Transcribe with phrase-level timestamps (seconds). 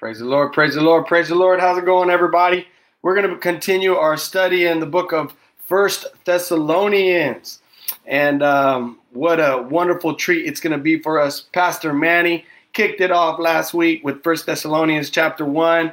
[0.00, 1.60] Praise the Lord, praise the Lord, praise the Lord.
[1.60, 2.66] How's it going, everybody?
[3.02, 7.60] We're going to continue our study in the book of First Thessalonians.
[8.06, 11.42] And um, what a wonderful treat it's going to be for us.
[11.52, 15.92] Pastor Manny kicked it off last week with First Thessalonians chapter 1.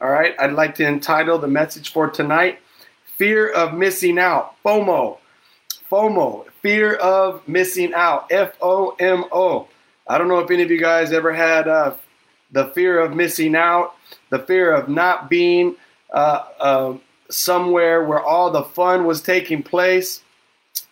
[0.00, 2.60] All right, I'd like to entitle the message for tonight
[3.16, 5.18] Fear of Missing Out, FOMO.
[5.90, 9.66] FOMO, fear of missing out, F O M O.
[10.06, 11.94] I don't know if any of you guys ever had uh,
[12.52, 13.94] the fear of missing out,
[14.30, 15.76] the fear of not being
[16.12, 16.94] uh, uh,
[17.30, 20.22] somewhere where all the fun was taking place.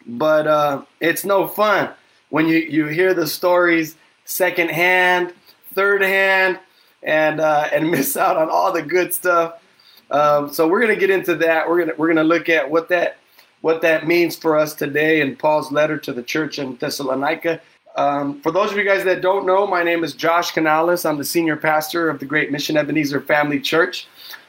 [0.07, 1.91] But uh, it's no fun
[2.31, 5.33] when you, you hear the stories secondhand,
[5.75, 6.59] third hand,
[7.03, 9.63] and uh, and miss out on all the good stuff.
[10.11, 11.69] Um, so we're gonna get into that.
[11.69, 13.19] We're gonna we're gonna look at what that
[13.63, 17.61] what that means for us today in Paul's letter to the church in Thessalonica.
[17.97, 21.07] Um, for those of you guys that don't know, my name is Josh Canales.
[21.07, 24.07] I'm the senior pastor of the Great Mission Ebenezer Family Church.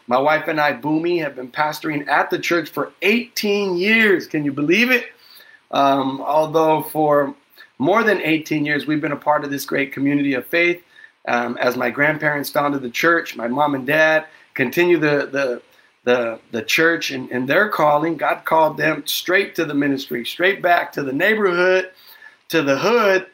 [0.08, 4.28] My wife and I, Boomy, have been pastoring at the church for 18 years.
[4.28, 5.06] Can you believe it?
[5.72, 7.34] Um, although for
[7.78, 10.84] more than 18 years, we've been a part of this great community of faith.
[11.26, 15.62] Um, as my grandparents founded the church, my mom and dad continue the, the,
[16.04, 18.18] the, the church and, and their calling.
[18.18, 21.92] God called them straight to the ministry, straight back to the neighborhood,
[22.50, 23.28] to the hood,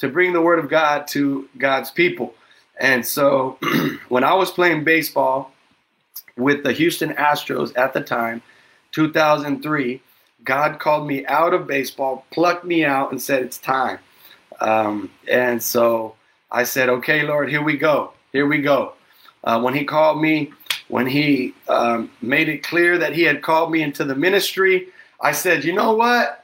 [0.00, 2.34] to bring the word of God to God's people.
[2.78, 3.58] And so
[4.08, 5.52] when I was playing baseball
[6.36, 8.42] with the Houston Astros at the time,
[8.92, 10.02] 2003,
[10.42, 13.98] God called me out of baseball, plucked me out, and said, It's time.
[14.60, 16.14] Um, and so
[16.50, 18.14] I said, Okay, Lord, here we go.
[18.32, 18.94] Here we go.
[19.44, 20.52] Uh, when He called me,
[20.88, 24.88] when He um, made it clear that He had called me into the ministry,
[25.20, 26.39] I said, You know what?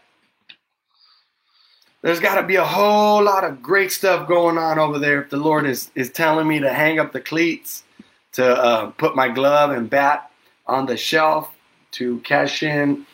[2.02, 5.30] There's got to be a whole lot of great stuff going on over there if
[5.30, 7.84] the Lord is, is telling me to hang up the cleats,
[8.32, 10.30] to uh, put my glove and bat
[10.66, 11.50] on the shelf,
[11.92, 13.06] to cash in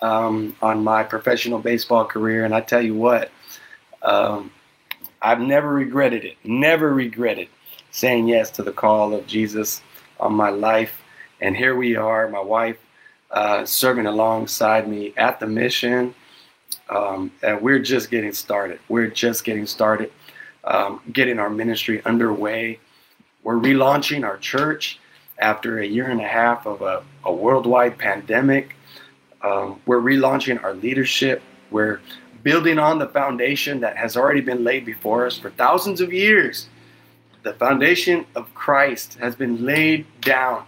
[0.00, 2.44] um, on my professional baseball career.
[2.44, 3.30] And I tell you what,
[4.02, 4.50] um,
[5.20, 7.48] I've never regretted it, never regretted
[7.90, 9.82] saying yes to the call of Jesus
[10.18, 11.02] on my life.
[11.40, 12.78] And here we are, my wife
[13.30, 16.14] uh, serving alongside me at the mission
[16.90, 18.80] um, and we're just getting started.
[18.88, 20.12] We're just getting started,
[20.64, 22.80] um, getting our ministry underway.
[23.44, 24.98] We're relaunching our church
[25.38, 28.74] after a year and a half of a, a worldwide pandemic.
[29.40, 31.42] Um, we're relaunching our leadership.
[31.70, 32.00] We're
[32.42, 36.68] building on the foundation that has already been laid before us for thousands of years.
[37.42, 40.64] The foundation of Christ has been laid down.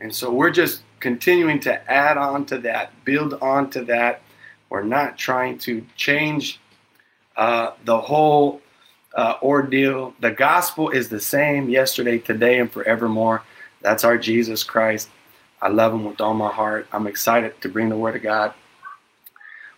[0.00, 4.22] And so we're just continuing to add on to that, build on to that,
[4.70, 6.60] we're not trying to change
[7.36, 8.60] uh, the whole
[9.14, 10.14] uh, ordeal.
[10.20, 13.42] The gospel is the same yesterday, today, and forevermore.
[13.80, 15.08] That's our Jesus Christ.
[15.60, 16.86] I love him with all my heart.
[16.92, 18.54] I'm excited to bring the word of God.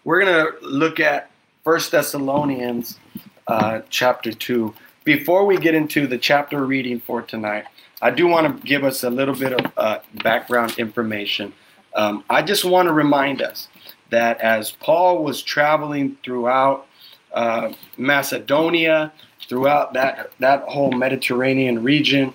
[0.05, 1.31] We're going to look at
[1.63, 2.99] First Thessalonians
[3.47, 4.75] uh, chapter 2.
[5.05, 7.65] Before we get into the chapter reading for tonight,
[8.03, 11.53] I do want to give us a little bit of uh, background information.
[11.95, 13.69] Um, I just want to remind us
[14.11, 16.87] that as Paul was traveling throughout
[17.33, 19.13] uh, Macedonia,
[19.49, 22.35] throughout that, that whole Mediterranean region,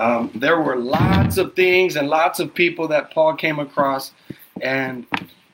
[0.00, 4.12] um, there were lots of things and lots of people that Paul came across,
[4.62, 5.06] and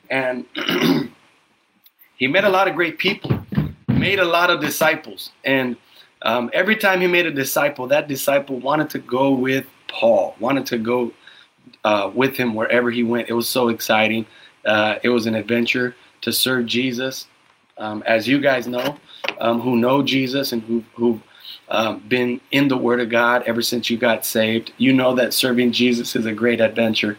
[0.09, 0.45] and
[2.17, 3.45] he met a lot of great people,
[3.89, 5.77] made a lot of disciples, and
[6.23, 10.67] um, every time he made a disciple, that disciple wanted to go with Paul, wanted
[10.67, 11.12] to go
[11.83, 13.29] uh, with him wherever he went.
[13.29, 14.27] It was so exciting.
[14.66, 17.27] Uh, it was an adventure to serve Jesus.
[17.78, 18.97] Um, as you guys know,
[19.38, 21.22] um, who know Jesus and who, who've
[21.69, 25.34] um, been in the Word of God ever since you got saved, you know that
[25.34, 27.19] serving Jesus is a great adventure.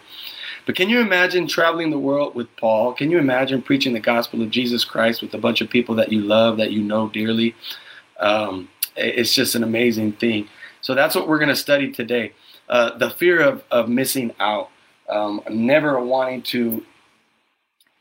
[0.66, 2.94] But can you imagine traveling the world with Paul?
[2.94, 6.12] Can you imagine preaching the gospel of Jesus Christ with a bunch of people that
[6.12, 7.56] you love, that you know dearly?
[8.20, 10.50] Um, it's just an amazing thing.
[10.82, 12.34] So that's what we're going to study today.
[12.68, 14.70] Uh, the fear of, of missing out,
[15.08, 16.84] um, never wanting to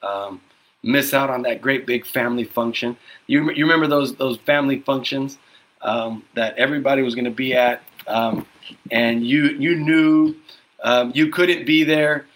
[0.03, 0.41] um,
[0.83, 2.97] miss out on that great big family function.
[3.27, 5.39] You, you remember those those family functions
[5.83, 8.47] um, that everybody was going to be at, um,
[8.91, 10.35] and you you knew
[10.83, 12.27] um, you couldn't be there,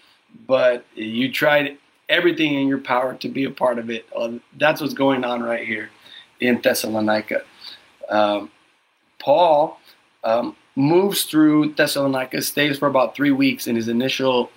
[0.46, 1.78] but you tried
[2.08, 4.06] everything in your power to be a part of it.
[4.14, 5.90] Uh, that's what's going on right here
[6.40, 7.42] in Thessalonica.
[8.08, 8.50] Um,
[9.20, 9.78] Paul
[10.24, 14.50] um, moves through Thessalonica, stays for about three weeks in his initial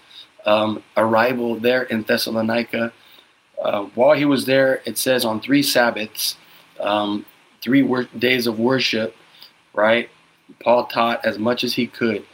[0.45, 2.93] um, arrival there in Thessalonica.
[3.61, 6.35] Uh, while he was there, it says on three Sabbaths,
[6.79, 7.25] um,
[7.61, 9.15] three wor- days of worship,
[9.73, 10.09] right?
[10.61, 12.25] Paul taught as much as he could.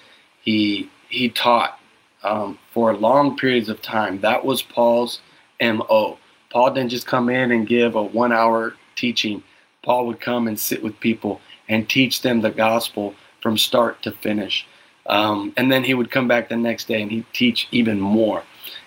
[0.41, 1.79] He he taught
[2.23, 4.21] um, for long periods of time.
[4.21, 5.21] That was Paul's
[5.61, 6.17] mo.
[6.51, 9.43] Paul didn't just come in and give a one hour teaching.
[9.83, 14.11] Paul would come and sit with people and teach them the gospel from start to
[14.11, 14.65] finish.
[15.09, 18.43] Um, and then he would come back the next day and he'd teach even more.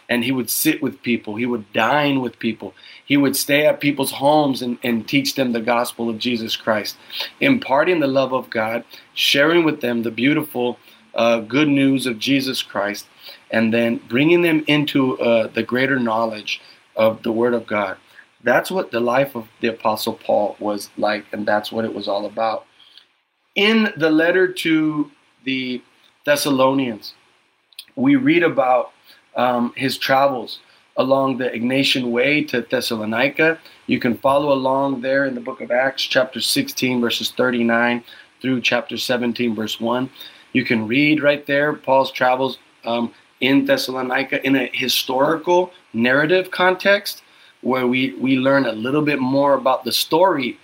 [0.08, 2.74] And he would sit with people, he would dine with people,
[3.04, 6.96] he would stay at people's homes and, and teach them the gospel of Jesus Christ,
[7.40, 8.84] imparting the love of God,
[9.14, 10.78] sharing with them the beautiful
[11.14, 13.06] uh, good news of Jesus Christ,
[13.50, 16.60] and then bringing them into uh, the greater knowledge
[16.94, 17.96] of the Word of God.
[18.44, 22.06] That's what the life of the Apostle Paul was like, and that's what it was
[22.06, 22.66] all about.
[23.54, 25.10] In the letter to
[25.44, 25.82] the
[26.24, 27.14] Thessalonians,
[27.96, 28.92] we read about
[29.36, 30.60] um, his travels
[30.96, 33.58] along the Egnatian Way to Thessalonica.
[33.86, 38.04] You can follow along there in the book of Acts, chapter 16, verses 39
[38.40, 40.10] through chapter 17, verse 1.
[40.52, 47.22] You can read right there Paul's travels um, in Thessalonica in a historical narrative context
[47.62, 50.58] where we, we learn a little bit more about the story,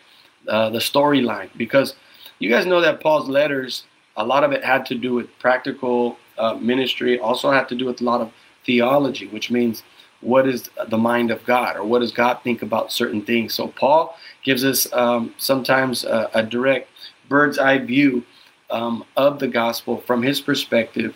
[0.46, 1.48] uh, the storyline.
[1.56, 1.94] Because
[2.38, 3.84] you guys know that Paul's letters,
[4.18, 7.86] a lot of it had to do with practical uh, ministry, also had to do
[7.86, 8.32] with a lot of
[8.66, 9.82] theology, which means
[10.20, 13.54] what is the mind of God or what does God think about certain things.
[13.54, 16.90] So Paul gives us um, sometimes a, a, direct
[17.28, 18.24] bird's eye view
[18.70, 21.14] um, of the gospel from his perspective,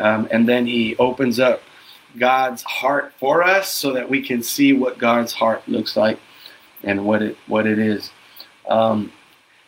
[0.00, 1.62] um, and then he opens up
[2.18, 6.18] God's heart for us so that we can see what God's heart looks like
[6.82, 8.10] and what it what it is.
[8.68, 9.12] Um,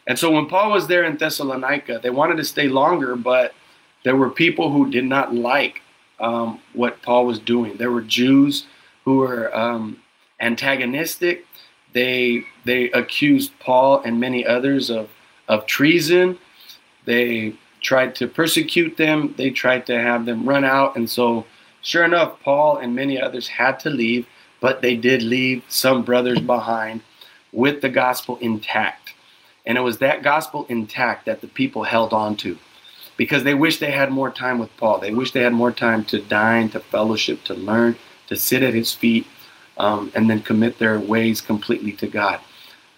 [0.06, 3.54] and so when Paul was there in Thessalonica, they wanted to stay longer, but
[4.04, 5.82] there were people who did not like
[6.19, 7.76] um, what Paul was doing.
[7.76, 8.66] There were Jews
[9.04, 10.00] who were um,
[10.40, 11.46] antagonistic.
[11.93, 15.10] They they accused Paul and many others of
[15.49, 16.38] of treason.
[17.05, 19.34] They tried to persecute them.
[19.37, 21.46] They tried to have them run out, and so
[21.82, 24.26] Sure enough, Paul and many others had to leave,
[24.60, 27.00] but they did leave some brothers behind
[27.50, 29.11] with the gospel intact.
[29.64, 32.58] And it was that gospel intact that the people held on to
[33.16, 34.98] because they wished they had more time with Paul.
[34.98, 37.96] They wished they had more time to dine, to fellowship, to learn,
[38.28, 39.26] to sit at his feet,
[39.78, 42.40] um, and then commit their ways completely to God.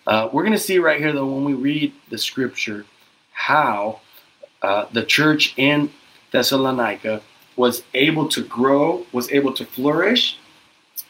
[0.07, 2.85] Uh, we're going to see right here, though, when we read the scripture,
[3.33, 4.01] how
[4.63, 5.91] uh, the church in
[6.31, 7.23] Thessalonica
[7.57, 10.39] was able to grow, was able to flourish,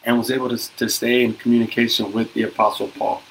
[0.05, 3.23] and was able to, to stay in communication with the Apostle Paul.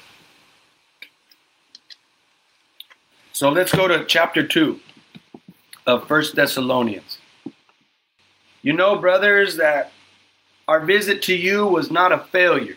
[3.34, 4.78] So let's go to chapter 2
[5.88, 7.18] of First Thessalonians.
[8.62, 9.90] You know, brothers, that
[10.68, 12.76] our visit to you was not a failure.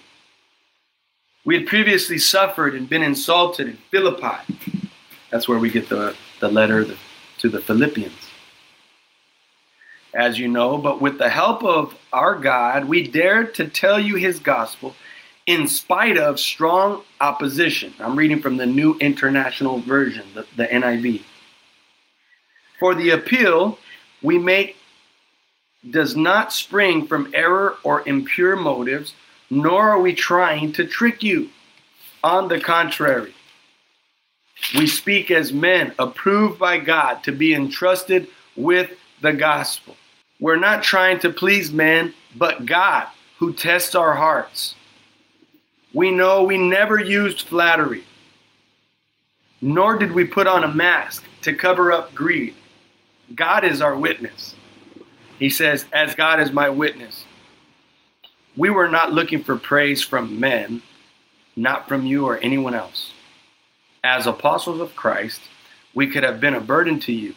[1.45, 4.57] We had previously suffered and been insulted in Philippi.
[5.29, 6.87] That's where we get the, the letter
[7.37, 8.27] to the Philippians
[10.17, 14.15] as you know, but with the help of our God, we dared to tell you
[14.15, 14.95] his gospel
[15.47, 17.93] in spite of strong opposition.
[17.99, 21.23] I'm reading from the New International Version, the, the NIV.
[22.79, 23.79] For the appeal
[24.21, 24.75] we make
[25.89, 29.15] does not spring from error or impure motives,
[29.49, 31.49] nor are we trying to trick you.
[32.23, 33.33] On the contrary,
[34.75, 38.27] we speak as men approved by God to be entrusted
[38.57, 39.95] with the gospel.
[40.39, 44.75] We're not trying to please men, but God who tests our hearts.
[45.97, 48.03] We know we never used flattery,
[49.61, 52.53] nor did we put on a mask to cover up greed.
[53.33, 54.53] God is our witness.
[55.39, 57.25] He says, As God is my witness.
[58.55, 60.83] We were not looking for praise from men,
[61.55, 63.13] not from you or anyone else.
[64.03, 65.41] As apostles of Christ,
[65.95, 67.33] we could have been a burden to you.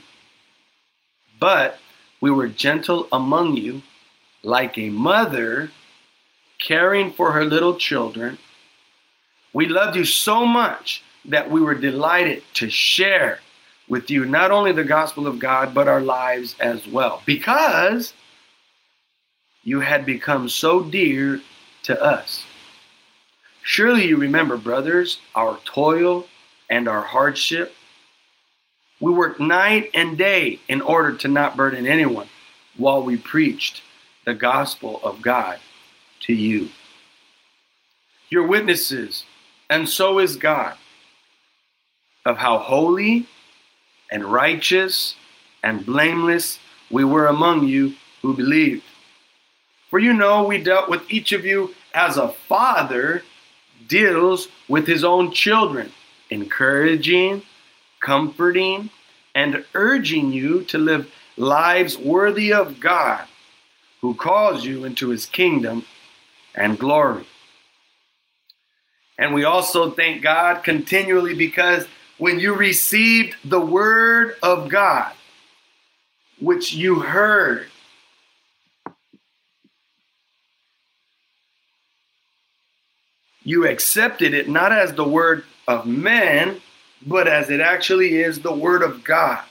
[1.38, 1.78] But
[2.20, 3.80] we were gentle among you,
[4.42, 5.70] like a mother
[6.58, 8.36] caring for her little children.
[9.52, 13.40] We loved you so much that we were delighted to share
[13.88, 18.14] with you not only the gospel of God, but our lives as well, because
[19.62, 21.40] you had become so dear
[21.82, 22.44] to us.
[23.62, 26.26] Surely you remember, brothers, our toil
[26.70, 27.74] and our hardship
[29.00, 32.28] we worked night and day in order to not burden anyone
[32.76, 33.82] while we preached
[34.26, 35.58] the gospel of God
[36.20, 36.68] to you.
[38.28, 39.24] You're witnesses,
[39.70, 40.76] and so is God,
[42.26, 43.26] of how holy
[44.12, 45.14] and righteous
[45.62, 46.58] and blameless
[46.90, 48.82] we were among you who believed.
[49.88, 53.22] For you know we dealt with each of you as a father
[53.88, 55.90] deals with his own children,
[56.28, 57.42] encouraging
[58.00, 58.90] comforting,
[59.34, 63.26] and urging you to live lives worthy of God
[64.00, 65.84] who calls you into his kingdom
[66.54, 67.26] and glory.
[69.20, 71.86] And we also thank God continually because
[72.16, 75.12] when you received the word of God,
[76.40, 77.66] which you heard,
[83.44, 86.58] you accepted it not as the word of man,
[87.06, 89.44] but as it actually is the word of God,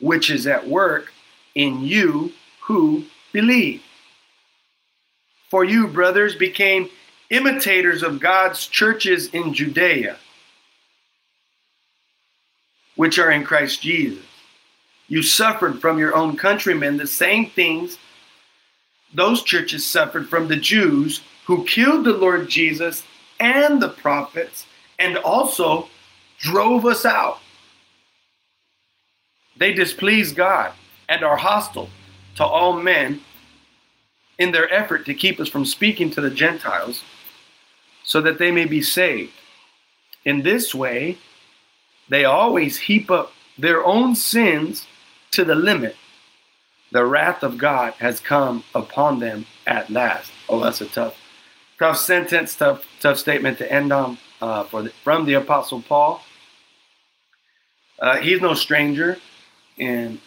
[0.00, 1.12] which is at work
[1.54, 3.80] in you who believe.
[5.50, 6.90] For you, brothers, became
[7.30, 10.16] imitators of God's churches in Judea,
[12.96, 14.24] which are in Christ Jesus.
[15.08, 17.98] You suffered from your own countrymen the same things
[19.12, 23.04] those churches suffered from the Jews who killed the Lord Jesus
[23.38, 24.66] and the prophets
[24.98, 25.88] and also
[26.38, 27.38] drove us out.
[29.56, 30.72] They displease God
[31.08, 31.88] and are hostile
[32.36, 33.20] to all men
[34.38, 37.02] in their effort to keep us from speaking to the Gentiles
[38.02, 39.32] so that they may be saved.
[40.24, 41.18] In this way,
[42.08, 44.86] they always heap up their own sins
[45.30, 45.96] to the limit.
[46.92, 50.30] The wrath of God has come upon them at last.
[50.48, 51.16] Oh, that's a tough,
[51.78, 56.22] tough sentence, tough, tough statement to end on uh, for the, from the Apostle Paul.
[57.98, 59.18] Uh, he's no stranger
[59.76, 60.20] in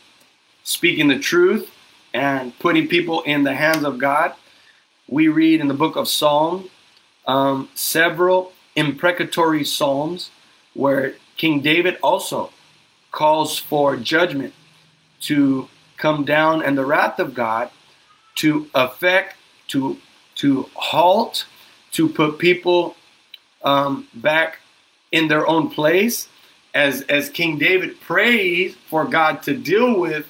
[0.64, 1.70] speaking the truth
[2.14, 4.34] and putting people in the hands of God.
[5.08, 6.70] We read in the book of Psalm
[7.26, 10.32] um, several imprecatory psalms
[10.74, 12.52] where King David also
[13.12, 14.54] calls for judgment
[15.22, 17.70] to come down and the wrath of God
[18.36, 19.36] to affect,
[19.70, 19.98] to
[20.36, 21.46] to halt,
[21.92, 22.96] to put people
[23.64, 24.60] um, back
[25.12, 26.30] in their own place.
[26.74, 30.28] As as King David prays for God to deal with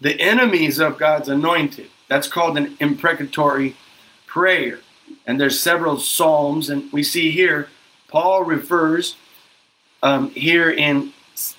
[0.00, 1.88] the enemies of God's anointed.
[2.08, 3.76] That's called an imprecatory
[4.26, 4.80] prayer.
[5.26, 7.68] And there's several psalms, and we see here
[8.08, 9.16] Paul refers
[10.02, 11.12] um, here in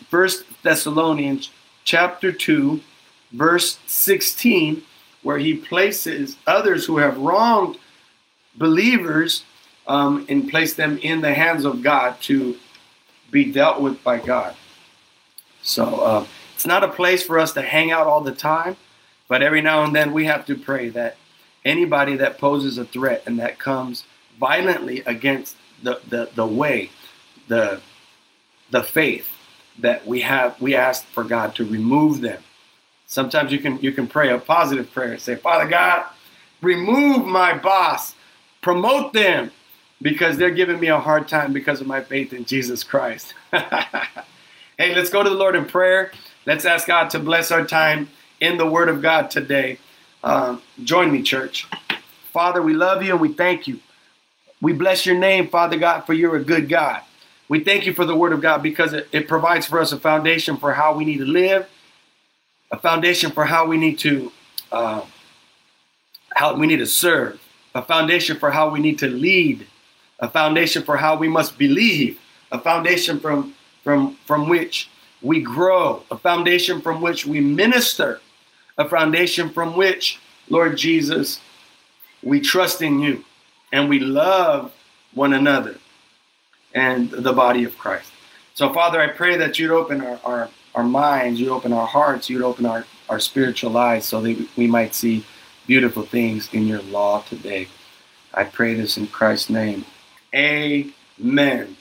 [0.10, 1.52] First Thessalonians
[1.84, 2.82] chapter 2,
[3.32, 4.84] verse 16,
[5.22, 7.78] where he places others who have wronged
[8.56, 9.44] believers
[9.88, 12.58] um, and place them in the hands of God to
[13.32, 14.56] be dealt with by God.
[15.62, 16.26] So uh,
[16.60, 18.76] it's not a place for us to hang out all the time,
[19.30, 21.16] but every now and then we have to pray that
[21.64, 24.04] anybody that poses a threat and that comes
[24.38, 26.90] violently against the, the, the way,
[27.48, 27.80] the,
[28.72, 29.30] the faith
[29.78, 32.44] that we have, we ask for God to remove them.
[33.06, 35.14] Sometimes you can you can pray a positive prayer.
[35.14, 36.08] And say, Father God,
[36.62, 38.16] remove my boss,
[38.62, 39.52] promote them,
[40.02, 43.34] because they're giving me a hard time because of my faith in Jesus Christ.
[43.52, 46.12] hey, let's go to the Lord in prayer.
[46.50, 49.78] Let's ask God to bless our time in the Word of God today.
[50.24, 51.68] Um, join me, church.
[52.34, 53.80] Father, we love you and we thank you.
[54.60, 57.04] We bless your name, Father God, for you're a good God.
[57.50, 60.00] We thank you for the Word of God because it, it provides for us a
[60.00, 61.70] foundation for how we need to live,
[62.72, 64.32] a foundation for how we need to
[64.72, 65.06] uh,
[66.34, 67.40] how we need to serve,
[67.76, 69.68] a foundation for how we need to lead,
[70.20, 72.20] a foundation for how we must believe,
[72.52, 73.54] a foundation from
[73.84, 74.90] from from which
[75.22, 78.22] we grow, a foundation from which we minister,
[78.78, 81.40] a foundation from which, Lord Jesus,
[82.24, 83.24] we trust in you
[83.72, 84.74] and we love
[85.14, 85.78] one another
[86.74, 88.12] and the body of Christ.
[88.54, 92.30] So, Father, I pray that you'd open our, our, our minds, you'd open our hearts,
[92.30, 95.26] you'd open our, our spiritual eyes so that we might see
[95.68, 97.68] beautiful things in your law today.
[98.34, 99.86] I pray this in Christ's name.
[100.34, 101.76] Amen.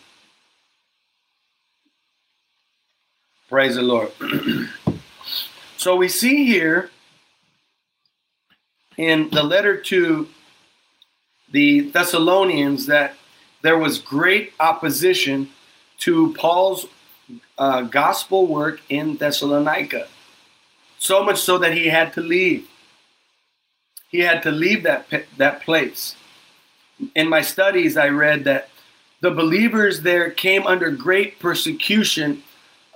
[3.49, 4.13] Praise the Lord.
[5.79, 6.91] So we see here
[8.97, 10.29] in the letter to
[11.53, 13.15] the Thessalonians that
[13.63, 15.51] there was great opposition
[15.99, 16.89] to Paul's
[17.57, 20.09] uh, gospel work in Thessalonica.
[20.99, 22.69] So much so that he had to leave.
[24.09, 26.17] He had to leave that, that place.
[27.15, 28.69] In my studies, I read that
[29.21, 32.43] the believers there came under great persecution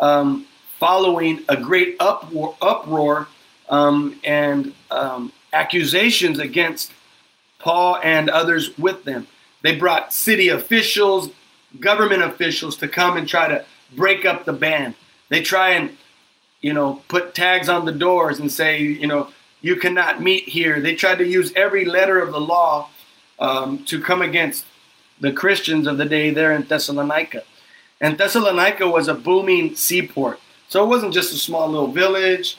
[0.03, 0.47] um,
[0.79, 3.29] following a great uproar, uproar
[3.71, 6.93] um, and um, accusations against
[7.59, 9.27] Paul and others with them.
[9.63, 11.31] They brought city officials,
[11.79, 14.95] government officials to come and try to break up the band.
[15.29, 15.97] They try and,
[16.61, 19.29] you know, put tags on the doors and say, you know,
[19.61, 20.81] you cannot meet here.
[20.81, 22.91] They tried to use every letter of the law
[23.39, 24.65] um, to come against
[25.21, 27.45] the Christians of the day there in Thessalonica.
[28.03, 30.41] And Thessalonica was a booming seaport.
[30.69, 32.59] So it wasn't just a small little village.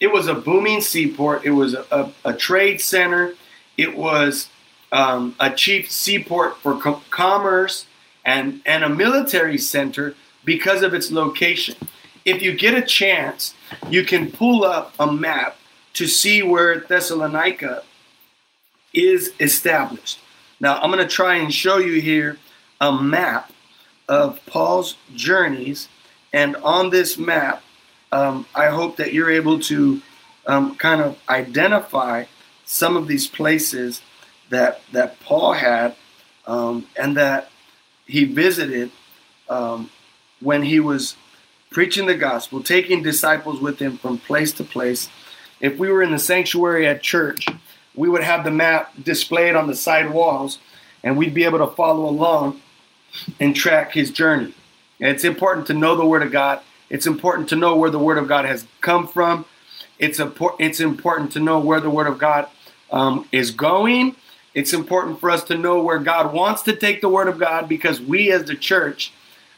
[0.00, 1.44] it was a booming seaport.
[1.44, 3.34] It was a, a, a trade center.
[3.76, 4.48] It was
[4.92, 7.86] um, a chief seaport for co- commerce
[8.24, 11.74] and, and a military center because of its location.
[12.24, 13.54] If you get a chance,
[13.88, 15.56] you can pull up a map
[15.94, 17.82] to see where Thessalonica
[18.92, 20.18] is established.
[20.60, 22.38] Now, I'm going to try and show you here
[22.80, 23.52] a map
[24.08, 25.88] of Paul's journeys.
[26.32, 27.62] And on this map,
[28.12, 30.00] um, I hope that you're able to
[30.46, 32.24] um, kind of identify
[32.64, 34.02] some of these places
[34.50, 35.96] that that Paul had
[36.46, 37.50] um, and that
[38.06, 38.90] he visited
[39.48, 39.90] um,
[40.40, 41.16] when he was
[41.70, 45.08] preaching the gospel, taking disciples with him from place to place.
[45.60, 47.46] If we were in the sanctuary at church,
[47.94, 50.58] we would have the map displayed on the side walls,
[51.02, 52.60] and we'd be able to follow along
[53.40, 54.54] and track his journey.
[55.00, 56.60] And it's important to know the Word of God.
[56.90, 59.44] It's important to know where the Word of God has come from.
[59.98, 60.60] It's, important.
[60.62, 62.48] it's important to know where the Word of God
[62.90, 64.16] um, is going.
[64.54, 67.68] It's important for us to know where God wants to take the Word of God
[67.68, 69.12] because we as the church,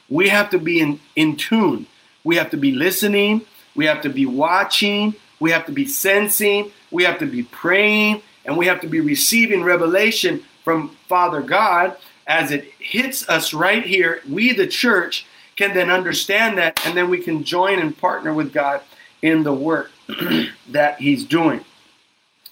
[0.08, 1.86] we have to be in, in tune.
[2.24, 3.42] We have to be listening.
[3.74, 5.14] We have to be watching.
[5.38, 6.72] We have to be sensing.
[6.90, 8.22] We have to be praying.
[8.44, 13.84] And we have to be receiving revelation from Father God as it hits us right
[13.84, 14.20] here.
[14.28, 18.52] We, the church, can then understand that and then we can join and partner with
[18.52, 18.82] God
[19.22, 19.90] in the work
[20.68, 21.64] that He's doing.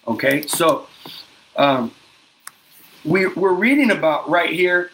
[0.07, 0.87] Okay, so
[1.57, 1.93] um,
[3.05, 4.91] we, we're reading about right here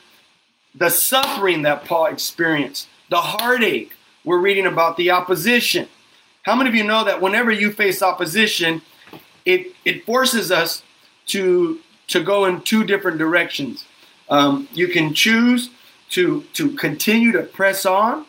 [0.75, 3.93] the suffering that Paul experienced, the heartache.
[4.25, 5.89] We're reading about the opposition.
[6.43, 8.83] How many of you know that whenever you face opposition,
[9.45, 10.83] it, it forces us
[11.27, 13.85] to, to go in two different directions?
[14.31, 15.71] Um, you can choose
[16.11, 18.25] to, to continue to press on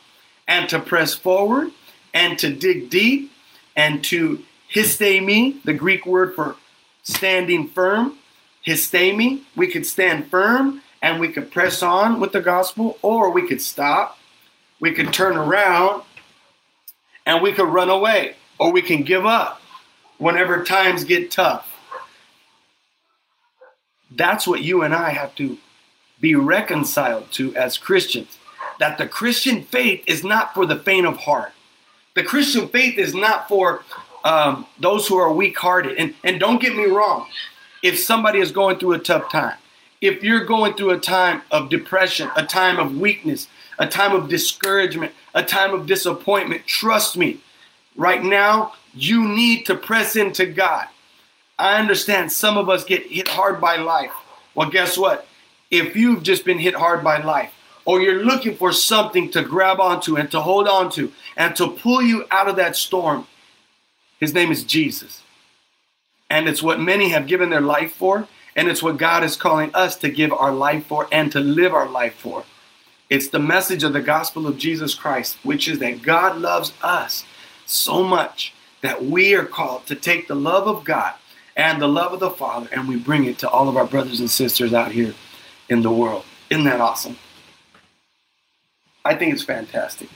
[0.48, 1.70] and to press forward
[2.14, 3.32] and to dig deep
[3.76, 4.44] and to
[4.74, 6.56] histemi, the Greek word for
[7.04, 8.18] standing firm,
[8.66, 9.44] histemi.
[9.56, 13.62] We could stand firm and we could press on with the gospel, or we could
[13.62, 14.20] stop,
[14.80, 16.04] we could turn around,
[17.26, 19.62] and we could run away, or we can give up
[20.20, 21.68] whenever times get tough.
[24.12, 25.58] That's what you and I have to
[26.22, 28.38] be reconciled to as Christians.
[28.80, 31.52] That the Christian faith is not for the faint of heart.
[32.16, 33.84] The Christian faith is not for
[34.24, 35.98] um, those who are weak hearted.
[35.98, 37.28] And, and don't get me wrong,
[37.84, 39.58] if somebody is going through a tough time,
[40.02, 44.30] if you're going through a time of depression, a time of weakness, a time of
[44.30, 47.40] discouragement, a time of disappointment, trust me,
[47.96, 50.88] right now, you need to press into God.
[51.58, 54.12] I understand some of us get hit hard by life.
[54.56, 55.28] Well, guess what?
[55.72, 57.54] If you've just been hit hard by life,
[57.86, 61.68] or you're looking for something to grab onto and to hold on to and to
[61.68, 63.26] pull you out of that storm,
[64.20, 65.24] his name is Jesus.
[66.30, 68.28] And it's what many have given their life for.
[68.56, 71.74] And it's what God is calling us to give our life for and to live
[71.74, 72.44] our life for.
[73.10, 77.26] It's the message of the gospel of Jesus Christ, which is that God loves us
[77.66, 81.14] so much that we are called to take the love of God
[81.56, 84.20] and the love of the Father and we bring it to all of our brothers
[84.20, 85.14] and sisters out here
[85.72, 86.26] in the world.
[86.50, 87.18] Isn't that awesome?
[89.06, 90.10] I think it's fantastic.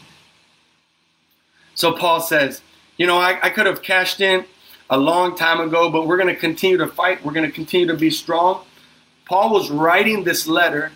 [1.75, 2.61] So Paul says,
[2.97, 4.43] you know, I, I could have cashed in
[4.89, 7.23] a long time ago, but we're going to continue to fight.
[7.23, 8.65] We're going to continue to be strong.
[9.29, 10.91] Paul was writing this letter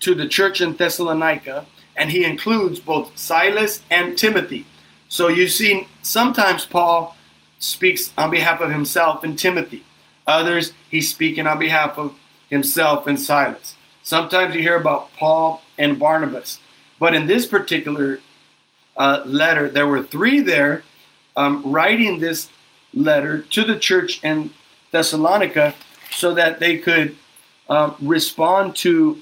[0.00, 4.66] to the church in Thessalonica, and he includes both Silas and Timothy.
[5.08, 7.16] So you see, sometimes Paul
[7.60, 9.84] speaks on behalf of himself and Timothy.
[10.26, 12.16] Others, he's speaking on behalf of
[12.48, 13.76] himself and Silas.
[14.02, 16.60] Sometimes you hear about Paul and Barnabas.
[16.98, 18.20] But in this particular
[18.96, 20.82] uh, letter, there were three there
[21.36, 22.48] um, writing this
[22.92, 24.50] letter to the church in
[24.90, 25.74] Thessalonica
[26.10, 27.16] so that they could
[27.68, 29.20] um, respond to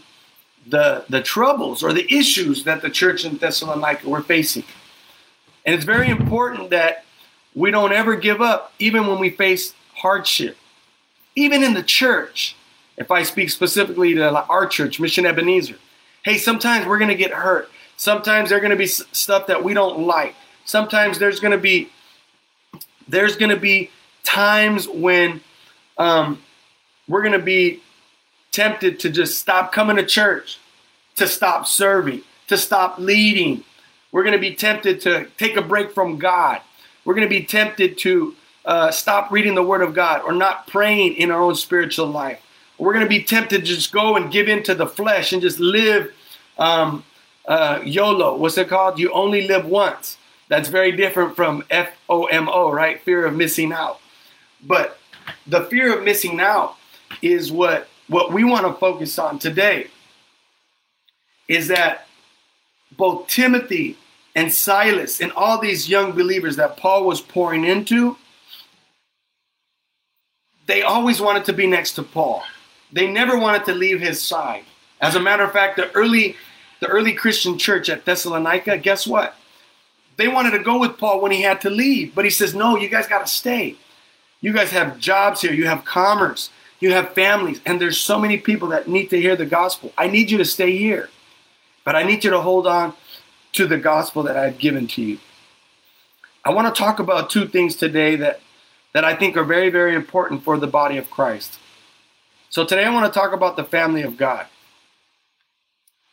[0.66, 4.64] the, the troubles or the issues that the church in Thessalonica were facing.
[5.64, 7.04] And it's very important that
[7.54, 10.56] we don't ever give up, even when we face hardship.
[11.36, 12.56] Even in the church,
[12.98, 15.76] if I speak specifically to our church, Mission Ebenezer,
[16.24, 17.70] hey, sometimes we're going to get hurt.
[17.96, 20.34] Sometimes there's going to be stuff that we don't like.
[20.64, 21.88] Sometimes there's going to be
[23.08, 23.90] there's going to be
[24.22, 25.40] times when
[25.96, 26.42] um,
[27.08, 27.82] we're going to be
[28.52, 30.58] tempted to just stop coming to church,
[31.16, 33.64] to stop serving, to stop leading.
[34.12, 36.60] We're going to be tempted to take a break from God.
[37.04, 38.34] We're going to be tempted to
[38.64, 42.42] uh, stop reading the Word of God or not praying in our own spiritual life.
[42.78, 45.58] We're going to be tempted to just go and give into the flesh and just
[45.58, 46.12] live
[46.58, 47.04] um,
[47.46, 48.36] uh, YOLO.
[48.36, 48.98] What's it called?
[48.98, 50.16] You only live once.
[50.48, 53.02] That's very different from FOMO, right?
[53.02, 54.00] Fear of missing out.
[54.64, 54.98] But
[55.46, 56.76] the fear of missing out
[57.22, 59.88] is what what we want to focus on today.
[61.46, 62.06] Is that
[62.96, 63.98] both Timothy
[64.34, 68.16] and Silas and all these young believers that Paul was pouring into,
[70.66, 72.42] they always wanted to be next to Paul.
[72.92, 74.64] They never wanted to leave his side.
[75.00, 76.36] As a matter of fact, the early
[76.80, 79.34] the early Christian church at Thessalonica, guess what?
[80.16, 82.76] They wanted to go with Paul when he had to leave, but he says, "No,
[82.76, 83.76] you guys got to stay.
[84.40, 88.38] You guys have jobs here, you have commerce, you have families, and there's so many
[88.38, 89.92] people that need to hear the gospel.
[89.98, 91.10] I need you to stay here.
[91.84, 92.94] But I need you to hold on
[93.54, 95.18] to the gospel that I've given to you.
[96.44, 98.40] I want to talk about two things today that,
[98.92, 101.58] that I think are very, very important for the body of Christ.
[102.50, 104.46] So today I want to talk about the family of God.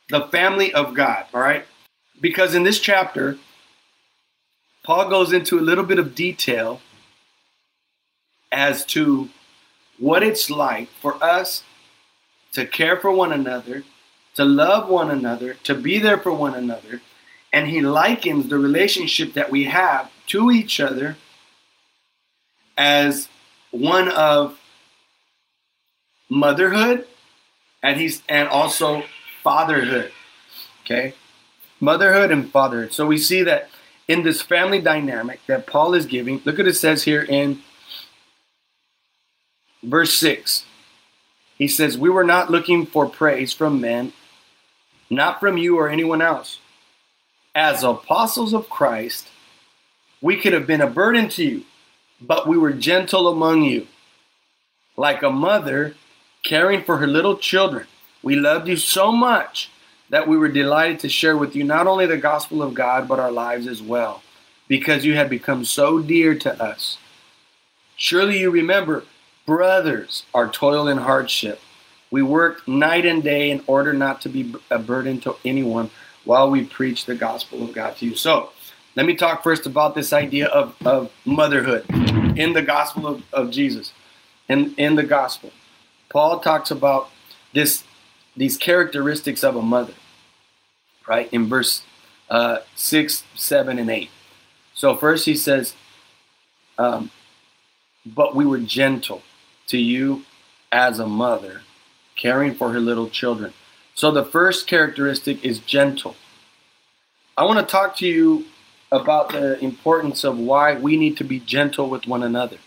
[0.10, 1.66] The family of God, all right?
[2.20, 3.38] Because in this chapter,
[4.84, 6.82] Paul goes into a little bit of detail
[8.52, 9.30] as to
[9.98, 11.64] what it's like for us
[12.52, 13.84] to care for one another,
[14.36, 17.02] to love one another, to be there for one another,
[17.54, 21.16] and he likens the relationship that we have to each other
[22.78, 23.30] as
[23.72, 24.60] one of
[26.30, 27.08] motherhood
[27.84, 29.04] and he's and also
[29.44, 30.12] fatherhood
[30.84, 31.14] okay?
[31.80, 32.94] Motherhood and fatherhood.
[32.94, 33.70] So we see that
[34.08, 37.60] in this family dynamic that paul is giving look at it says here in
[39.82, 40.64] verse 6
[41.58, 44.14] he says we were not looking for praise from men
[45.10, 46.60] not from you or anyone else.
[47.54, 49.28] As apostles of Christ,
[50.22, 51.66] we could have been a burden to you,
[52.20, 53.88] but we were gentle among you,
[54.98, 55.96] like a mother
[56.46, 57.88] caring for her little children.
[58.24, 59.70] We loved you so much
[60.10, 63.20] that we were delighted to share with you not only the gospel of God, but
[63.20, 64.22] our lives as well,
[64.68, 66.98] because you had become so dear to us.
[67.98, 69.04] Surely you remember,
[69.46, 71.60] brothers, our toil and hardship.
[72.12, 75.90] We worked night and day in order not to be a burden to anyone
[76.24, 78.16] while we preach the gospel of God to you.
[78.16, 78.52] So,
[78.96, 81.86] let me talk first about this idea of, of motherhood
[82.38, 83.92] in the gospel of, of Jesus.
[84.48, 85.52] In, in the gospel,
[86.16, 87.10] Paul talks about
[87.52, 87.84] this
[88.38, 89.96] these characteristics of a mother,
[91.06, 91.28] right?
[91.34, 91.84] In verse
[92.30, 94.10] uh, 6, 7, and 8.
[94.74, 95.74] So, first he says,
[96.78, 97.12] um,
[98.06, 99.24] But we were gentle
[99.68, 100.24] to you
[100.72, 101.64] as a mother,
[102.16, 103.52] caring for her little children.
[103.94, 106.16] So the first characteristic is gentle.
[107.36, 108.46] I want to talk to you
[108.90, 112.60] about the importance of why we need to be gentle with one another.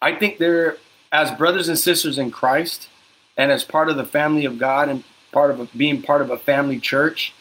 [0.00, 0.76] I think there,
[1.12, 2.88] as brothers and sisters in Christ,
[3.36, 6.30] and as part of the family of God and part of a, being part of
[6.30, 7.32] a family church,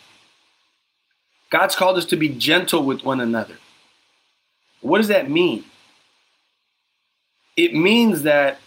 [1.49, 3.58] God's called us to be gentle with one another.
[4.82, 5.65] What does that mean?
[7.56, 8.60] It means that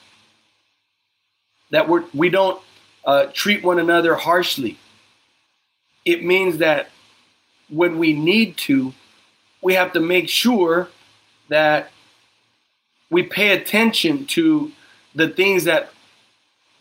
[1.70, 2.60] that we're, we don't
[3.04, 4.76] uh, treat one another harshly.
[6.04, 6.88] It means that
[7.68, 8.92] when we need to,
[9.62, 10.88] we have to make sure
[11.48, 11.92] that
[13.08, 14.72] we pay attention to
[15.14, 15.90] the things that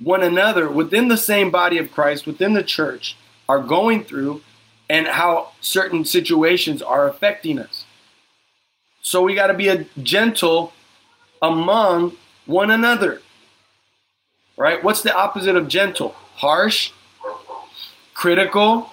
[0.02, 4.42] one another within the same body of Christ, within the church, are going through
[4.90, 7.86] and how certain situations are affecting us.
[9.02, 10.74] So we got to be a gentle
[11.42, 12.14] among
[12.46, 13.22] one another
[14.60, 14.84] right?
[14.84, 16.10] What's the opposite of gentle?
[16.36, 16.92] Harsh,
[18.14, 18.92] critical,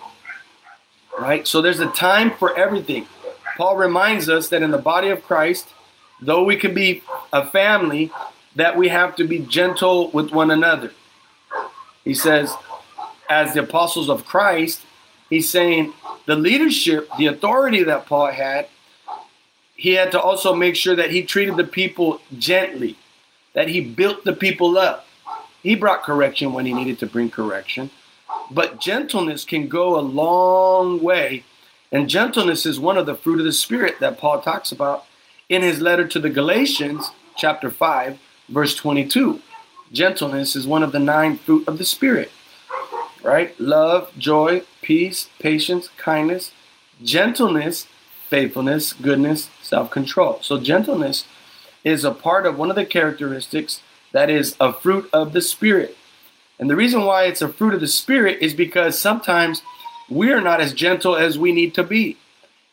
[1.18, 1.46] right?
[1.46, 3.06] So there's a time for everything.
[3.56, 5.66] Paul reminds us that in the body of Christ,
[6.22, 8.12] though we can be a family,
[8.56, 10.92] that we have to be gentle with one another.
[12.04, 12.54] He says,
[13.28, 14.82] as the apostles of Christ,
[15.30, 15.92] he's saying
[16.26, 18.68] the leadership, the authority that Paul had,
[19.76, 22.96] he had to also make sure that he treated the people gently,
[23.52, 25.06] that he built the people up.
[25.62, 27.90] He brought correction when he needed to bring correction.
[28.50, 31.44] But gentleness can go a long way.
[31.92, 35.04] And gentleness is one of the fruit of the Spirit that Paul talks about
[35.48, 39.40] in his letter to the Galatians, chapter 5, verse 22.
[39.92, 42.30] Gentleness is one of the nine fruit of the Spirit,
[43.22, 43.58] right?
[43.60, 46.52] Love, joy, peace, patience, kindness,
[47.02, 47.86] gentleness,
[48.28, 50.38] faithfulness, goodness, self control.
[50.42, 51.24] So, gentleness
[51.84, 53.80] is a part of one of the characteristics
[54.12, 55.96] that is a fruit of the Spirit.
[56.58, 59.62] And the reason why it's a fruit of the Spirit is because sometimes
[60.08, 62.16] we are not as gentle as we need to be.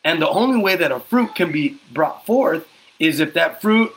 [0.03, 2.67] And the only way that a fruit can be brought forth
[2.99, 3.93] is if that fruit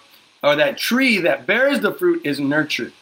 [0.47, 2.93] or that tree that bears the fruit is nurtured.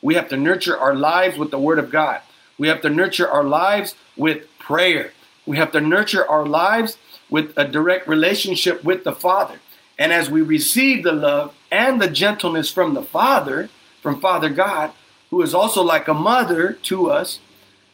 [0.00, 2.20] We have to nurture our lives with the Word of God.
[2.58, 5.12] We have to nurture our lives with prayer.
[5.44, 6.96] We have to nurture our lives
[7.28, 9.58] with a direct relationship with the Father.
[9.98, 13.68] And as we receive the love and the gentleness from the Father,
[14.00, 14.92] from Father God,
[15.30, 17.40] who is also like a mother to us,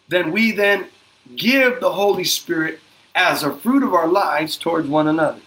[0.09, 0.89] then we then
[1.35, 2.81] give the Holy Spirit
[3.15, 5.41] as a fruit of our lives towards one another.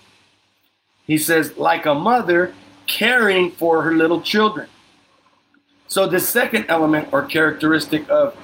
[1.06, 2.56] He says, like a mother
[2.88, 4.68] caring for her little children.
[5.88, 8.38] So, the second element or characteristic of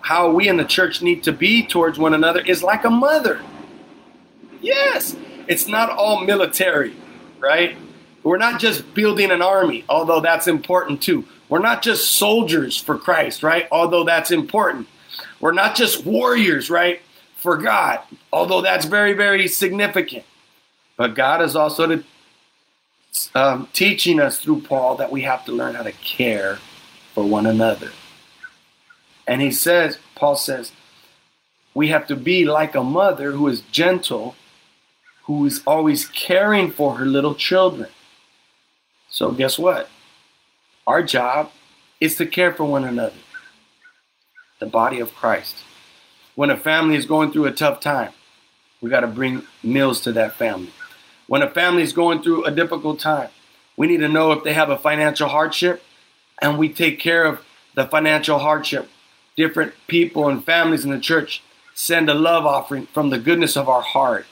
[0.00, 3.40] how we in the church need to be towards one another is like a mother.
[4.60, 5.16] Yes,
[5.46, 6.94] it's not all military,
[7.38, 7.76] right?
[8.22, 11.24] We're not just building an army, although that's important too.
[11.48, 13.66] We're not just soldiers for Christ, right?
[13.72, 14.86] Although that's important.
[15.40, 17.00] We're not just warriors, right?
[17.36, 18.00] For God,
[18.32, 20.24] although that's very, very significant.
[20.96, 22.04] But God is also to,
[23.34, 26.58] um, teaching us through Paul that we have to learn how to care
[27.14, 27.90] for one another.
[29.26, 30.72] And he says, Paul says,
[31.74, 34.34] we have to be like a mother who is gentle,
[35.24, 37.88] who is always caring for her little children.
[39.10, 39.88] So, guess what?
[40.86, 41.50] Our job
[42.00, 43.16] is to care for one another,
[44.58, 45.56] the body of Christ.
[46.34, 48.12] When a family is going through a tough time,
[48.80, 50.72] we got to bring meals to that family.
[51.28, 53.28] When a family is going through a difficult time,
[53.76, 55.82] we need to know if they have a financial hardship
[56.40, 58.88] and we take care of the financial hardship.
[59.36, 61.42] Different people and families in the church
[61.74, 64.26] send a love offering from the goodness of our heart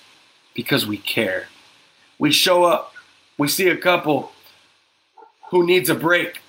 [0.54, 1.46] because we care.
[2.18, 2.94] We show up,
[3.37, 4.32] we see a couple
[5.50, 6.40] who needs a break,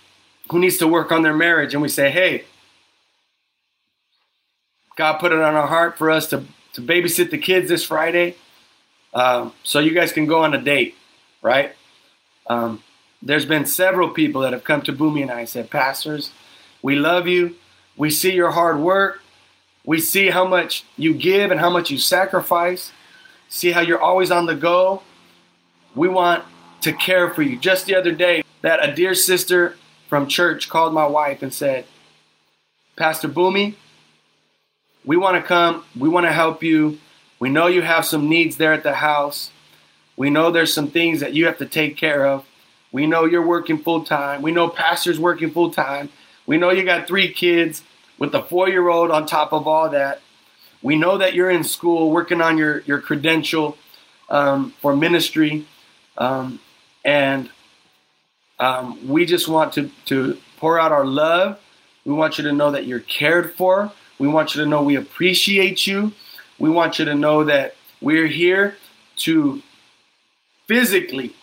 [0.50, 2.46] who needs to work on their marriage, and we say, hey,
[4.96, 8.38] God put it on our heart for us to, to babysit the kids this Friday.
[9.14, 10.96] Um, so you guys can go on a date,
[11.42, 11.74] right?
[12.48, 12.84] Um,
[13.22, 16.32] there's been several people that have come to Boomy and I and said, Pastors,
[16.82, 17.56] we love you.
[17.96, 19.22] We see your hard work.
[19.86, 22.92] We see how much you give and how much you sacrifice.
[23.50, 25.02] See how you're always on the go.
[25.96, 26.44] We want
[26.82, 27.58] to care for you.
[27.58, 31.86] Just the other day, that a dear sister from church called my wife and said,
[32.96, 33.76] Pastor Boomy,
[35.06, 35.86] we want to come.
[35.98, 37.00] We want to help you.
[37.40, 39.52] We know you have some needs there at the house.
[40.16, 42.46] We know there's some things that you have to take care of.
[42.92, 44.42] We know you're working full time.
[44.42, 46.10] We know pastor's working full time.
[46.46, 47.84] We know you got three kids
[48.18, 50.22] with a four year old on top of all that.
[50.82, 53.78] We know that you're in school working on your, your credential
[54.30, 55.66] um, for ministry.
[56.18, 56.60] Um,
[57.04, 57.50] and
[58.60, 61.60] um, we just want to, to pour out our love.
[62.06, 63.92] We want you to know that you're cared for.
[64.18, 66.14] We want you to know we appreciate you.
[66.60, 68.76] We want you to know that we're here
[69.18, 69.62] to
[70.68, 71.34] physically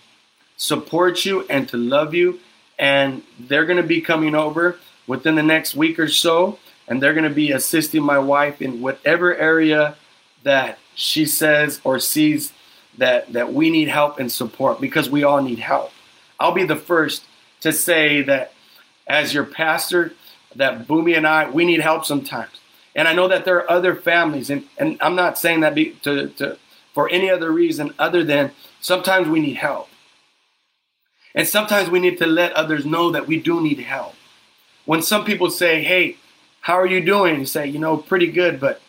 [0.56, 2.40] support you and to love you.
[2.78, 7.14] And they're going to be coming over within the next week or so, and they're
[7.14, 9.96] going to be assisting my wife in whatever area
[10.42, 12.52] that she says or sees
[12.98, 15.90] that that we need help and support because we all need help.
[16.38, 17.24] I'll be the first
[17.60, 18.52] to say that
[19.06, 20.12] as your pastor,
[20.54, 22.60] that Boomy and I, we need help sometimes.
[22.94, 25.90] And I know that there are other families, and, and I'm not saying that be,
[26.02, 26.58] to, to,
[26.92, 29.88] for any other reason other than sometimes we need help.
[31.34, 34.14] And sometimes we need to let others know that we do need help.
[34.84, 36.16] When some people say, Hey,
[36.60, 37.40] how are you doing?
[37.40, 38.80] You say, You know, pretty good, but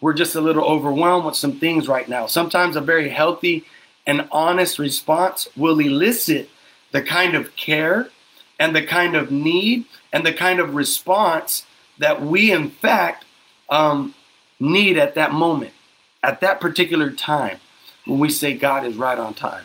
[0.00, 2.26] we're just a little overwhelmed with some things right now.
[2.26, 3.64] Sometimes a very healthy
[4.06, 6.48] and honest response will elicit
[6.92, 8.08] the kind of care
[8.58, 11.66] and the kind of need and the kind of response
[11.98, 13.23] that we, in fact,
[13.68, 14.14] um,
[14.60, 15.72] need at that moment,
[16.22, 17.58] at that particular time,
[18.04, 19.64] when we say God is right on time.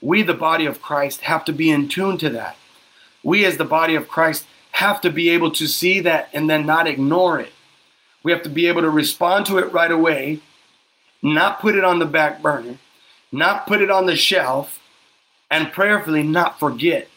[0.00, 2.56] We, the body of Christ, have to be in tune to that.
[3.22, 6.64] We, as the body of Christ, have to be able to see that and then
[6.64, 7.52] not ignore it.
[8.22, 10.40] We have to be able to respond to it right away,
[11.22, 12.78] not put it on the back burner,
[13.32, 14.80] not put it on the shelf,
[15.50, 17.08] and prayerfully not forget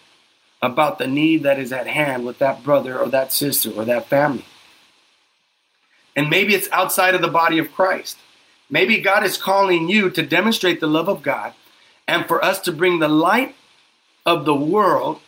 [0.62, 4.08] about the need that is at hand with that brother or that sister or that
[4.08, 4.46] family.
[6.16, 8.18] And maybe it's outside of the body of Christ.
[8.70, 11.54] Maybe God is calling you to demonstrate the love of God
[12.08, 13.56] and for us to bring the light
[14.26, 15.20] of the world,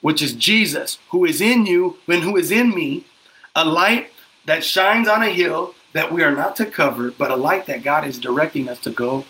[0.00, 3.04] which is Jesus, who is in you and who is in me,
[3.54, 4.10] a light
[4.44, 7.82] that shines on a hill that we are not to cover, but a light that
[7.82, 9.24] God is directing us to go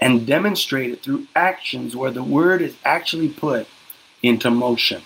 [0.00, 3.66] and demonstrate it through actions where the word is actually put
[4.22, 5.02] into motion.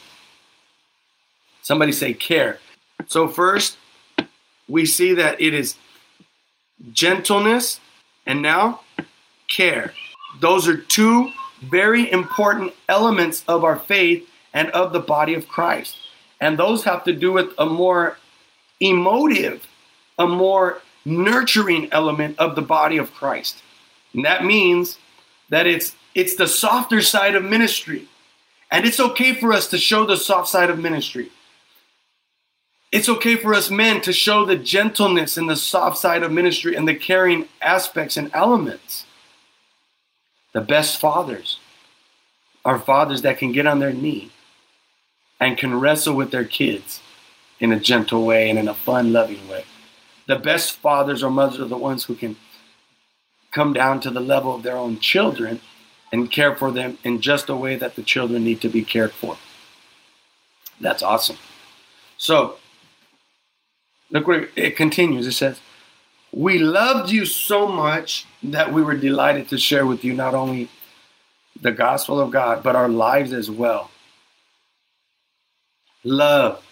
[1.62, 2.58] Somebody say care.
[3.06, 3.76] So, first,
[4.70, 5.76] we see that it is
[6.92, 7.80] gentleness
[8.24, 8.80] and now
[9.48, 9.92] care.
[10.40, 15.96] Those are two very important elements of our faith and of the body of Christ.
[16.40, 18.16] And those have to do with a more
[18.80, 19.66] emotive,
[20.18, 23.62] a more nurturing element of the body of Christ.
[24.14, 24.98] And that means
[25.50, 28.08] that it's it's the softer side of ministry.
[28.70, 31.30] And it's okay for us to show the soft side of ministry.
[32.92, 36.74] It's okay for us men to show the gentleness and the soft side of ministry
[36.74, 39.06] and the caring aspects and elements.
[40.52, 41.60] The best fathers
[42.64, 44.32] are fathers that can get on their knee
[45.38, 47.00] and can wrestle with their kids
[47.60, 49.64] in a gentle way and in a fun, loving way.
[50.26, 52.36] The best fathers or mothers are the ones who can
[53.52, 55.60] come down to the level of their own children
[56.12, 59.12] and care for them in just a way that the children need to be cared
[59.12, 59.36] for.
[60.80, 61.36] That's awesome.
[62.16, 62.56] So,
[64.10, 65.26] look where it continues.
[65.26, 65.60] It says,
[66.32, 70.68] We loved you so much that we were delighted to share with you not only
[71.60, 73.90] the gospel of God, but our lives as well.
[76.04, 76.64] Love.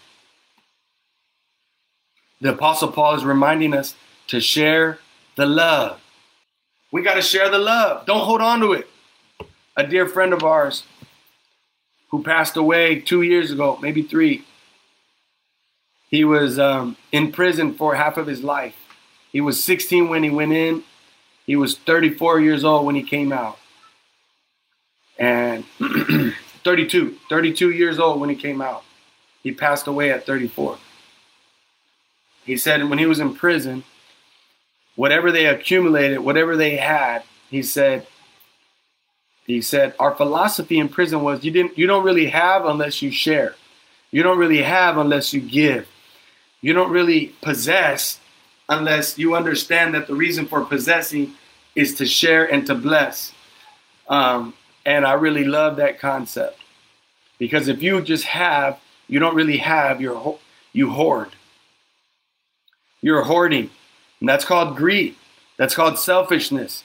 [2.41, 3.95] The Apostle Paul is reminding us
[4.27, 4.99] to share
[5.35, 6.01] the love.
[6.91, 8.05] We got to share the love.
[8.05, 8.87] Don't hold on to it
[9.79, 10.83] a dear friend of ours
[12.09, 14.43] who passed away two years ago, maybe three.
[16.09, 18.75] He was um, in prison for half of his life.
[19.31, 20.83] He was 16 when he went in.
[21.45, 23.59] He was 34 years old when he came out.
[25.17, 25.65] And
[26.63, 28.83] 32, 32 years old when he came out.
[29.43, 30.77] He passed away at 34.
[32.43, 33.83] He said when he was in prison,
[34.95, 38.07] whatever they accumulated, whatever they had, he said,
[39.45, 43.11] he said, Our philosophy in prison was you didn't you don't really have unless you
[43.11, 43.55] share.
[44.11, 45.87] You don't really have unless you give.
[46.61, 48.19] You don't really possess
[48.67, 51.33] unless you understand that the reason for possessing
[51.75, 53.31] is to share and to bless.
[54.07, 54.53] Um,
[54.85, 56.59] and I really love that concept
[57.37, 60.01] because if you just have, you don't really have.
[60.01, 60.37] You're
[60.73, 61.29] you hoard.
[63.01, 63.69] You're hoarding,
[64.19, 65.15] and that's called greed.
[65.57, 66.83] That's called selfishness.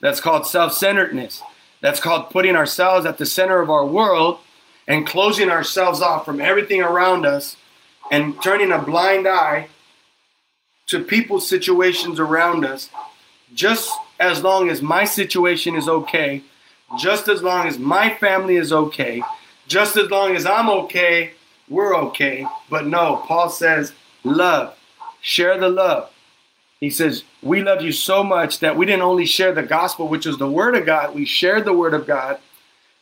[0.00, 1.42] That's called self-centeredness.
[1.80, 4.38] That's called putting ourselves at the center of our world
[4.86, 7.56] and closing ourselves off from everything around us
[8.10, 9.68] and turning a blind eye
[10.86, 12.90] to people's situations around us
[13.54, 16.42] just as long as my situation is okay,
[16.98, 19.22] just as long as my family is okay,
[19.66, 21.32] just as long as I'm okay,
[21.68, 22.46] we're okay.
[22.70, 23.92] But no, Paul says,
[24.24, 24.76] love,
[25.20, 26.10] share the love.
[26.80, 30.26] He says, We love you so much that we didn't only share the gospel, which
[30.26, 32.38] is the word of God, we shared the word of God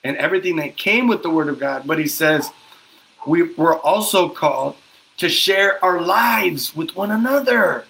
[0.03, 1.87] and everything that came with the word of God.
[1.87, 2.51] But he says,
[3.27, 4.77] We were also called
[5.19, 7.85] to share our lives with one another.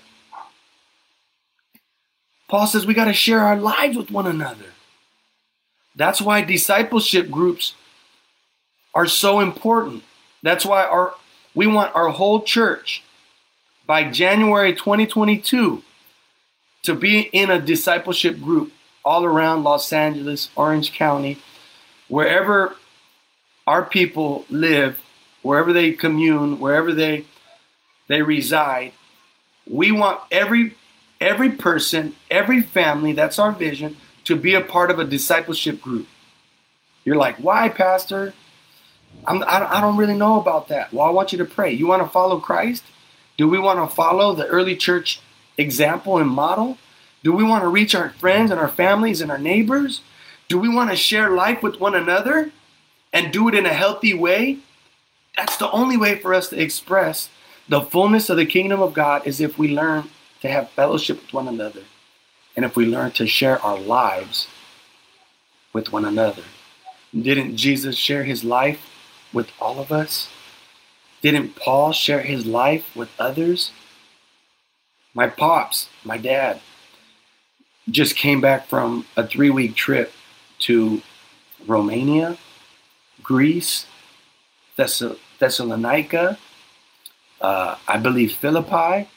[2.48, 4.66] Paul says we got to share our lives with one another.
[5.96, 7.74] That's why discipleship groups
[8.94, 10.02] are so important.
[10.42, 11.14] That's why our
[11.54, 13.02] we want our whole church
[13.86, 15.82] by January 2022
[16.82, 18.72] to be in a discipleship group
[19.04, 21.38] all around Los Angeles, Orange County,
[22.08, 22.76] wherever
[23.66, 25.00] our people live,
[25.44, 27.24] wherever they commune, wherever they
[28.08, 28.92] they reside.
[29.68, 30.74] We want every
[31.20, 36.08] every person, every family, that's our vision, to be a part of a discipleship group.
[37.04, 38.34] You're like, why, Pastor?
[39.26, 40.92] I'm, I, I don't really know about that.
[40.92, 41.72] Well, I want you to pray.
[41.72, 42.82] You want to follow Christ?
[43.36, 45.20] Do we want to follow the early church
[45.56, 46.78] example and model?
[47.22, 50.00] Do we want to reach our friends and our families and our neighbors?
[50.48, 52.50] Do we want to share life with one another
[53.12, 54.58] and do it in a healthy way?
[55.36, 57.28] That's the only way for us to express
[57.68, 60.08] the fullness of the kingdom of God is if we learn
[60.42, 61.82] to have fellowship with one another
[62.56, 64.48] and if we learn to share our lives
[65.72, 66.42] with one another.
[67.18, 68.80] Didn't Jesus share his life
[69.32, 70.28] with all of us?
[71.22, 73.72] Didn't Paul share his life with others?
[75.14, 76.60] My pops, my dad,
[77.88, 80.12] just came back from a three week trip
[80.60, 81.02] to
[81.66, 82.36] Romania,
[83.22, 83.86] Greece,
[84.76, 85.02] Thess-
[85.38, 86.38] Thessalonica,
[87.40, 89.08] uh, I believe Philippi,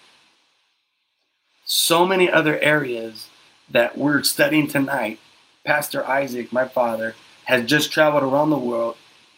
[1.66, 3.28] so many other areas
[3.70, 5.20] that we're studying tonight.
[5.66, 7.16] Pastor Isaac, my father,
[7.46, 8.96] has just traveled around the world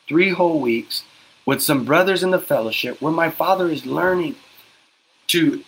[0.08, 1.04] three whole weeks
[1.46, 4.36] with some brothers in the fellowship where my father is learning
[5.28, 5.64] to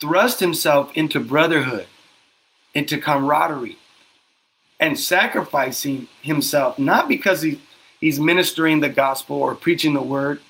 [0.00, 1.86] thrust himself into brotherhood,
[2.74, 3.78] into camaraderie,
[4.78, 7.60] and sacrificing himself, not because he,
[8.06, 10.40] he's ministering the gospel or preaching the word,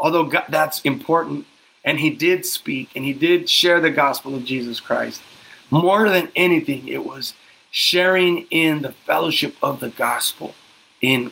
[0.00, 1.46] although God, that's important.
[1.84, 5.22] And he did speak and he did share the gospel of Jesus Christ.
[5.70, 7.34] More than anything, it was
[7.70, 10.56] sharing in the fellowship of the gospel
[11.00, 11.30] in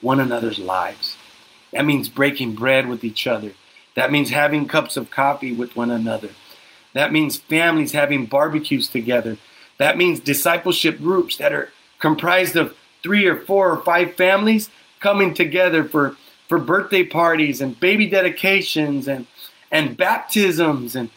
[0.00, 1.18] one another's lives.
[1.74, 3.52] That means breaking bread with each other.
[3.96, 6.30] That means having cups of coffee with one another.
[6.94, 9.36] That means families having barbecues together.
[9.76, 14.70] That means discipleship groups that are comprised of three or four or five families
[15.00, 16.16] coming together for,
[16.48, 19.26] for birthday parties and baby dedications and,
[19.70, 21.10] and baptisms and,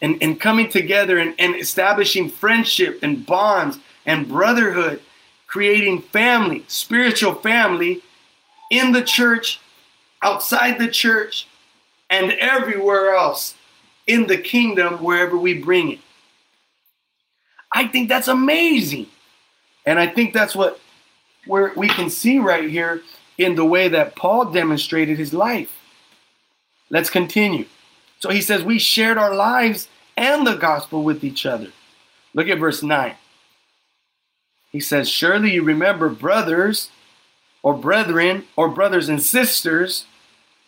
[0.00, 5.00] and, and coming together and, and establishing friendship and bonds and brotherhood,
[5.46, 8.02] creating family, spiritual family
[8.70, 9.60] in the church,
[10.22, 11.46] outside the church,
[12.10, 13.54] and everywhere else
[14.06, 15.98] in the kingdom wherever we bring it.
[17.72, 19.06] I think that's amazing.
[19.86, 20.80] And I think that's what
[21.46, 23.02] we can see right here
[23.38, 25.72] in the way that Paul demonstrated his life.
[26.90, 27.66] Let's continue.
[28.20, 31.68] So he says, We shared our lives and the gospel with each other.
[32.32, 33.14] Look at verse 9.
[34.70, 36.90] He says, Surely you remember, brothers
[37.62, 40.04] or brethren or brothers and sisters,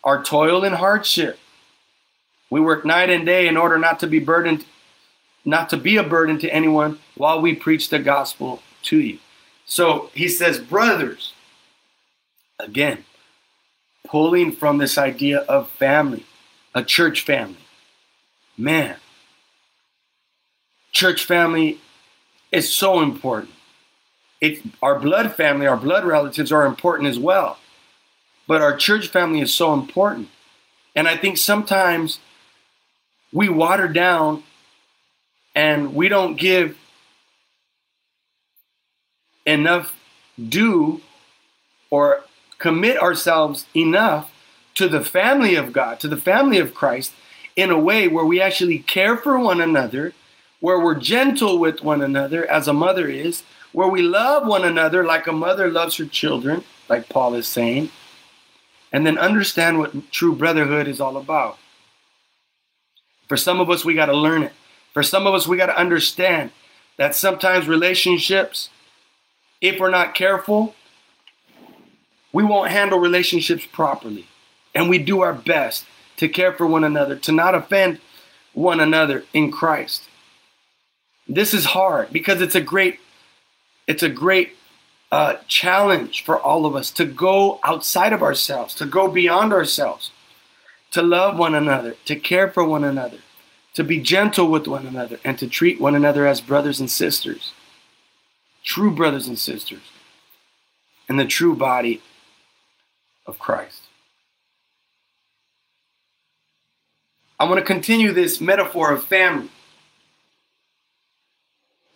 [0.03, 1.39] our toil and hardship.
[2.49, 4.65] We work night and day in order not to be burdened,
[5.43, 9.19] not to be a burden to anyone while we preach the gospel to you.
[9.65, 11.33] So he says, brothers,
[12.59, 13.05] again,
[14.05, 16.25] pulling from this idea of family,
[16.73, 17.57] a church family.
[18.57, 18.95] Man,
[20.91, 21.79] church family
[22.51, 23.53] is so important.
[24.41, 27.59] It, our blood family, our blood relatives are important as well.
[28.47, 30.29] But our church family is so important.
[30.95, 32.19] And I think sometimes
[33.31, 34.43] we water down
[35.53, 36.77] and we don't give
[39.45, 39.95] enough
[40.49, 41.01] due
[41.89, 42.23] or
[42.57, 44.31] commit ourselves enough
[44.75, 47.13] to the family of God, to the family of Christ,
[47.55, 50.13] in a way where we actually care for one another,
[50.59, 55.03] where we're gentle with one another, as a mother is, where we love one another
[55.03, 57.89] like a mother loves her children, like Paul is saying,
[58.91, 61.57] and then understand what true brotherhood is all about.
[63.27, 64.53] For some of us, we got to learn it.
[64.93, 66.51] For some of us, we got to understand
[66.97, 68.69] that sometimes relationships,
[69.61, 70.75] if we're not careful,
[72.37, 74.27] we won't handle relationships properly.
[74.75, 77.99] And we do our best to care for one another, to not offend
[78.53, 80.03] one another in Christ.
[81.27, 82.99] This is hard because it's a great
[83.87, 84.55] it's a great
[85.11, 90.11] uh, challenge for all of us to go outside of ourselves, to go beyond ourselves
[90.91, 93.17] to love one another, to care for one another,
[93.73, 97.51] to be gentle with one another, and to treat one another as brothers and sisters,
[98.63, 99.85] true brothers and sisters,
[101.09, 101.99] and the true body
[103.27, 103.83] of Christ.
[107.39, 109.49] I want to continue this metaphor of family.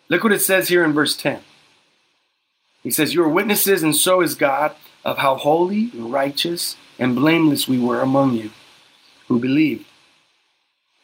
[0.10, 1.40] Look what it says here in verse 10.
[2.84, 7.68] He says, You are witnesses, and so is God, of how holy, righteous, and blameless
[7.68, 8.52] we were among you
[9.28, 9.86] who believed.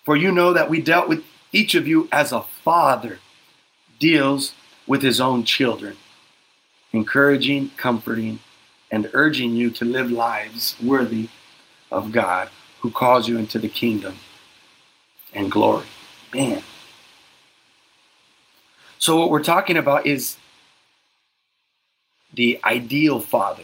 [0.03, 3.19] For you know that we dealt with each of you as a father
[3.99, 4.53] deals
[4.85, 5.97] with his own children,
[6.93, 8.39] encouraging, comforting,
[8.91, 11.29] and urging you to live lives worthy
[11.91, 14.15] of God who calls you into the kingdom
[15.33, 15.85] and glory.
[16.33, 16.63] Man.
[18.99, 20.37] So, what we're talking about is
[22.33, 23.63] the ideal father,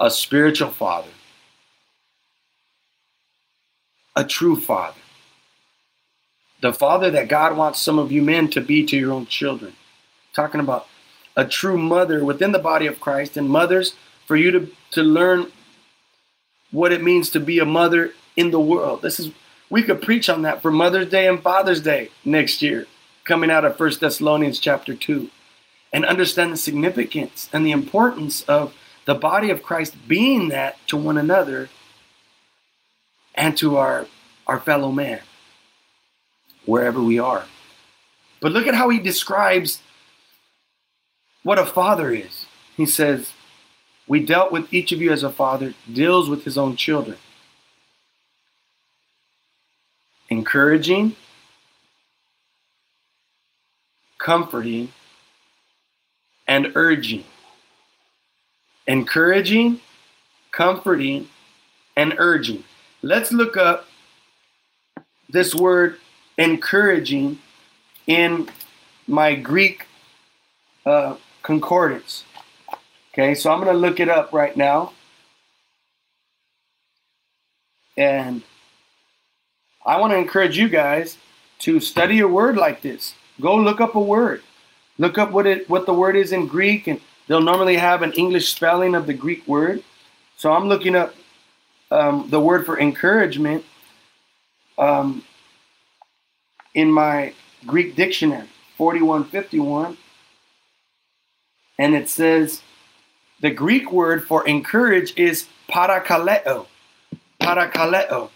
[0.00, 1.10] a spiritual father
[4.16, 5.00] a true father.
[6.60, 9.74] The father that God wants some of you men to be to your own children.
[10.32, 10.86] Talking about
[11.36, 13.94] a true mother within the body of Christ and mothers
[14.26, 15.50] for you to, to learn
[16.70, 19.02] what it means to be a mother in the world.
[19.02, 19.30] This is
[19.70, 22.86] we could preach on that for Mother's Day and Father's Day next year,
[23.24, 25.30] coming out of First Thessalonians chapter 2,
[25.92, 28.74] and understand the significance and the importance of
[29.04, 31.70] the body of Christ being that to one another
[33.34, 34.06] and to our,
[34.46, 35.20] our fellow man,
[36.66, 37.44] wherever we are.
[38.40, 39.80] But look at how he describes
[41.44, 42.46] what a father is.
[42.76, 43.32] He says,
[44.08, 47.18] We dealt with each of you as a father deals with his own children.
[50.28, 51.14] Encouraging,
[54.18, 54.88] comforting,
[56.48, 57.24] and urging.
[58.86, 59.80] Encouraging,
[60.50, 61.28] comforting,
[61.96, 62.64] and urging.
[63.02, 63.86] Let's look up
[65.28, 65.98] this word
[66.38, 67.38] encouraging
[68.06, 68.48] in
[69.06, 69.86] my Greek
[70.86, 72.24] uh, concordance.
[73.12, 74.92] Okay, so I'm going to look it up right now.
[77.96, 78.42] And
[79.86, 81.16] I want to encourage you guys
[81.60, 83.14] to study a word like this.
[83.40, 84.42] Go look up a word.
[84.98, 88.12] Look up what it what the word is in Greek and they'll normally have an
[88.12, 89.82] English spelling of the Greek word.
[90.36, 91.14] So I'm looking up
[91.90, 93.64] um, the word for encouragement,
[94.78, 95.22] um,
[96.74, 97.32] in my
[97.66, 99.96] Greek dictionary, 4151,
[101.78, 102.62] and it says
[103.40, 106.66] the Greek word for encourage is parakaleo.
[107.40, 108.30] Parakaleo.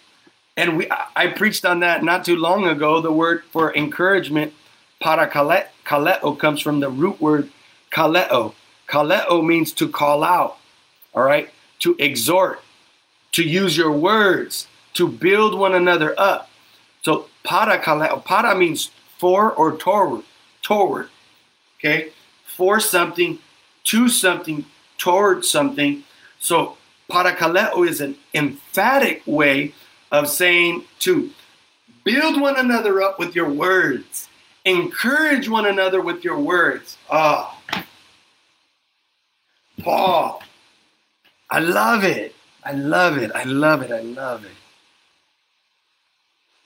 [0.57, 3.01] And we, I preached on that not too long ago.
[3.01, 4.53] The word for encouragement,
[5.01, 7.51] parakaleo, comes from the root word
[7.93, 8.55] kaleo.
[8.89, 10.59] Kaleo means to call out,
[11.15, 11.51] all right?
[11.81, 12.61] To exhort,
[13.33, 16.51] to use your words, to build one another up.
[17.03, 20.25] So parakaleo, para means for or toward,
[20.63, 21.09] toward,
[21.79, 22.11] okay?
[22.59, 23.39] For something,
[23.85, 24.65] to something,
[24.99, 26.03] towards something.
[26.41, 26.77] So
[27.09, 29.75] parakaleo is an emphatic way
[30.11, 31.31] of saying to
[32.03, 34.29] build one another up with your words,
[34.65, 36.99] encourage one another with your words.
[37.09, 37.85] Ah, oh.
[39.81, 40.43] Paul,
[41.49, 42.35] I love it.
[42.65, 43.31] I love it.
[43.37, 43.93] I love it.
[43.93, 44.51] I love it.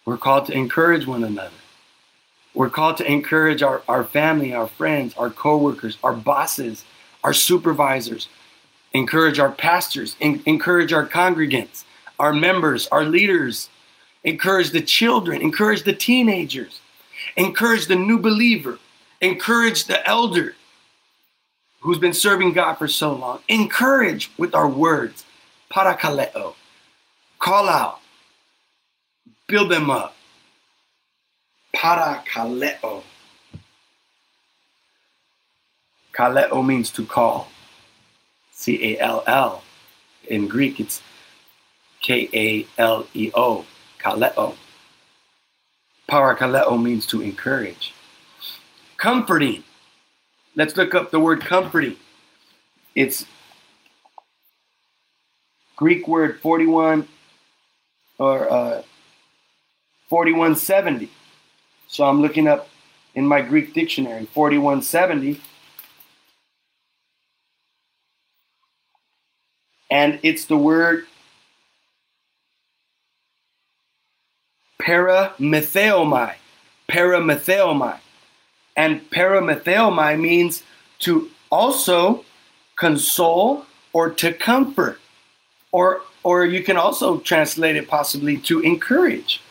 [0.07, 1.62] We're called to encourage one another.
[2.55, 6.85] We're called to encourage our, our family, our friends, our coworkers, our bosses,
[7.25, 8.29] our supervisors,
[8.93, 11.85] encourage our pastors, encourage our congregants,
[12.19, 13.71] our members, our leaders,
[14.25, 16.81] encourage the children, encourage the teenagers,
[17.37, 18.79] encourage the new believer,
[19.21, 20.55] encourage the elder
[21.81, 23.41] who's been serving God for so long.
[23.49, 25.25] Encourage with our words,
[25.71, 26.55] parakaleo,
[27.39, 28.01] call out,
[29.49, 30.15] build them up.
[31.75, 33.03] Parakaleo.
[36.15, 37.49] Kaleo Kaleo means to call.
[38.53, 39.63] C A L L.
[40.29, 41.03] In Greek, it's
[42.01, 43.65] K A L E O.
[43.99, 44.57] Kaleo.
[46.09, 47.95] Parakaleo means to encourage.
[48.97, 49.65] Comforting.
[50.55, 51.97] Let's look up the word comforting.
[52.95, 53.25] It's
[55.77, 57.09] Greek word 41
[58.19, 58.83] or uh,
[60.09, 61.11] 4170.
[61.93, 62.71] So I'm looking up
[63.15, 65.39] in my Greek dictionary 4170
[69.91, 71.05] and it's the word
[74.81, 76.37] parametheomai.
[76.89, 77.99] Parametheomai.
[78.75, 80.63] And parametheomai means
[81.01, 82.25] to also
[82.77, 84.99] console or to comfort.
[85.73, 89.43] Or, or you can also translate it possibly to encourage.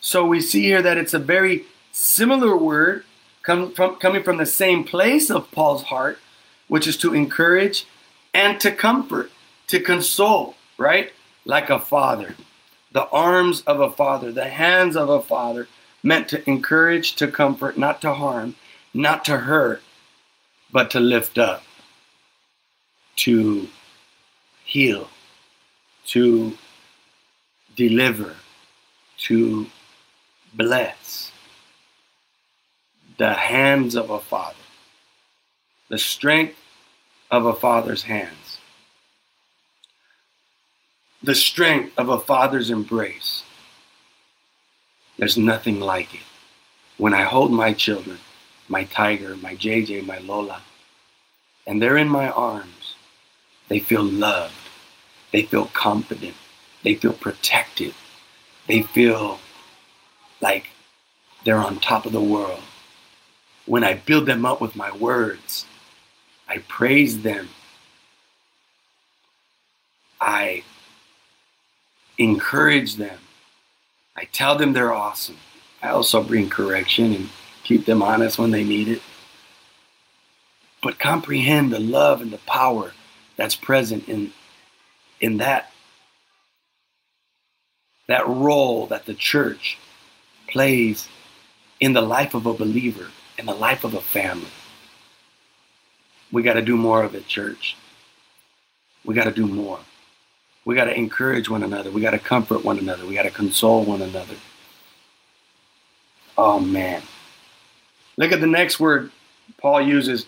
[0.00, 3.04] So we see here that it's a very similar word
[3.42, 6.18] come from, coming from the same place of Paul's heart,
[6.68, 7.86] which is to encourage
[8.34, 9.30] and to comfort
[9.68, 11.12] to console, right?
[11.44, 12.34] Like a father.
[12.92, 15.68] The arms of a father, the hands of a father,
[16.02, 18.56] meant to encourage, to comfort, not to harm,
[18.92, 19.82] not to hurt,
[20.70, 21.62] but to lift up,
[23.16, 23.68] to
[24.64, 25.08] heal,
[26.06, 26.58] to
[27.76, 28.36] deliver,
[29.18, 29.66] to
[30.54, 31.31] bless.
[33.22, 34.66] The hands of a father,
[35.88, 36.58] the strength
[37.30, 38.58] of a father's hands
[41.22, 43.44] the strength of a father's embrace.
[45.18, 46.26] There's nothing like it.
[46.98, 48.18] When I hold my children,
[48.68, 50.62] my tiger, my JJ, my Lola,
[51.66, 52.96] and they're in my arms,
[53.68, 54.54] they feel loved.
[55.30, 56.34] They feel confident.
[56.82, 57.94] They feel protected.
[58.66, 59.38] They feel
[60.40, 60.70] like
[61.44, 62.62] they're on top of the world.
[63.66, 65.66] When I build them up with my words,
[66.48, 67.48] I praise them.
[70.20, 70.62] I
[72.18, 73.18] encourage them.
[74.16, 75.38] I tell them they're awesome.
[75.82, 77.28] I also bring correction and
[77.64, 79.02] keep them honest when they need it.
[80.82, 82.92] But comprehend the love and the power
[83.36, 84.32] that's present in,
[85.20, 85.72] in that,
[88.08, 89.78] that role that the church
[90.48, 91.08] plays
[91.80, 93.08] in the life of a believer,
[93.42, 94.46] in the life of a family.
[96.30, 97.76] We got to do more of it, church.
[99.04, 99.80] We got to do more.
[100.64, 101.90] We got to encourage one another.
[101.90, 103.04] We got to comfort one another.
[103.04, 104.36] We got to console one another.
[106.38, 107.02] Oh, man.
[108.16, 109.10] Look at the next word
[109.58, 110.24] Paul uses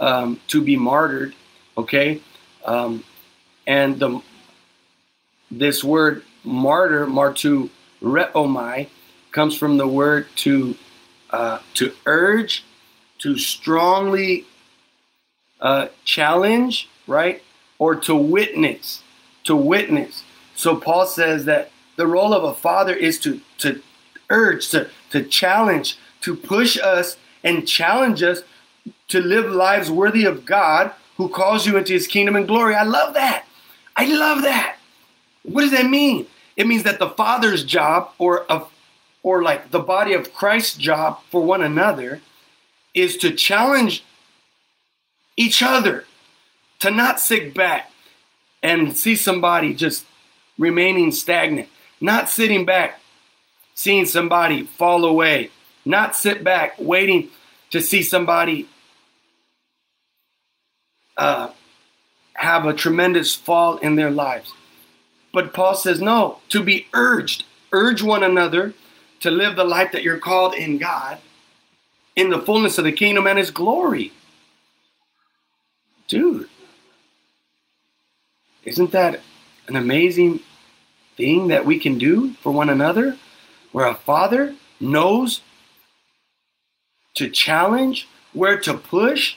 [0.00, 1.34] um, to be martyred.
[1.76, 2.22] Okay,
[2.64, 3.04] um,
[3.66, 4.22] and the
[5.50, 8.88] this word martyr, martureomai,
[9.30, 10.74] comes from the word to
[11.30, 12.64] uh, to urge,
[13.18, 14.46] to strongly
[15.60, 17.42] uh, challenge, right,
[17.78, 19.02] or to witness,
[19.44, 20.22] to witness.
[20.56, 23.80] So Paul says that the role of a father is to to
[24.30, 28.42] urge, to to challenge, to push us and challenge us
[29.08, 32.74] to live lives worthy of God who calls you into his kingdom and glory.
[32.74, 33.46] I love that.
[33.94, 34.76] I love that.
[35.42, 36.26] What does that mean?
[36.56, 38.72] It means that the father's job or of
[39.22, 42.20] or like the body of Christ's job for one another
[42.94, 44.04] is to challenge
[45.36, 46.04] each other
[46.78, 47.90] to not sit back
[48.62, 50.06] and see somebody just
[50.58, 51.68] remaining stagnant,
[52.00, 53.00] not sitting back,
[53.74, 55.50] seeing somebody fall away,
[55.84, 57.28] not sit back waiting
[57.70, 58.68] to see somebody
[61.16, 61.50] uh,
[62.34, 64.52] have a tremendous fall in their lives.
[65.32, 68.74] But Paul says, no, to be urged, urge one another
[69.20, 71.18] to live the life that you're called in God
[72.14, 74.12] in the fullness of the kingdom and his glory.
[76.08, 76.48] Dude,
[78.64, 79.20] isn't that
[79.68, 80.40] an amazing
[81.16, 83.16] thing that we can do for one another?
[83.72, 85.42] Where a father knows
[87.14, 89.36] to challenge, where to push.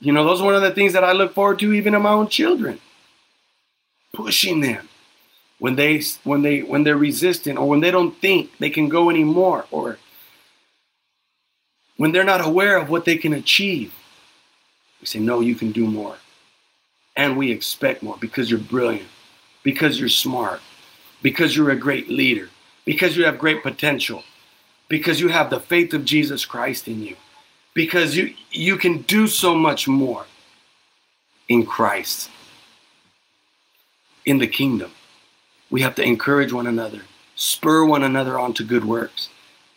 [0.00, 2.02] You know, those are one of the things that I look forward to even in
[2.02, 2.80] my own children.
[4.12, 4.88] Pushing them
[5.58, 9.10] when they when they when they're resistant or when they don't think they can go
[9.10, 9.98] anymore or
[11.96, 13.92] when they're not aware of what they can achieve.
[15.00, 16.16] We say, no, you can do more.
[17.16, 19.08] And we expect more because you're brilliant,
[19.62, 20.60] because you're smart,
[21.22, 22.48] because you're a great leader,
[22.84, 24.24] because you have great potential,
[24.88, 27.16] because you have the faith of Jesus Christ in you,
[27.72, 30.26] because you, you can do so much more
[31.48, 32.30] in Christ,
[34.24, 34.90] in the kingdom.
[35.70, 37.02] We have to encourage one another,
[37.36, 39.28] spur one another on to good works,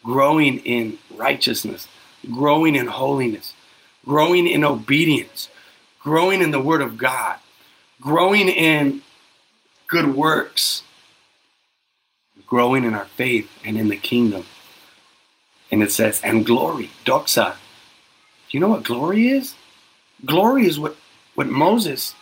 [0.03, 1.87] growing in righteousness,
[2.31, 3.53] growing in holiness,
[4.05, 5.49] growing in obedience,
[6.07, 7.35] growing in the Word of God,
[7.99, 9.01] growing in
[9.89, 10.83] good works,
[12.45, 14.45] growing in our faith and in the kingdom.
[15.69, 17.55] And it says, and glory, doxa.
[17.55, 19.55] Do you know what glory is?
[20.23, 20.95] Glory is what,
[21.35, 22.15] what Moses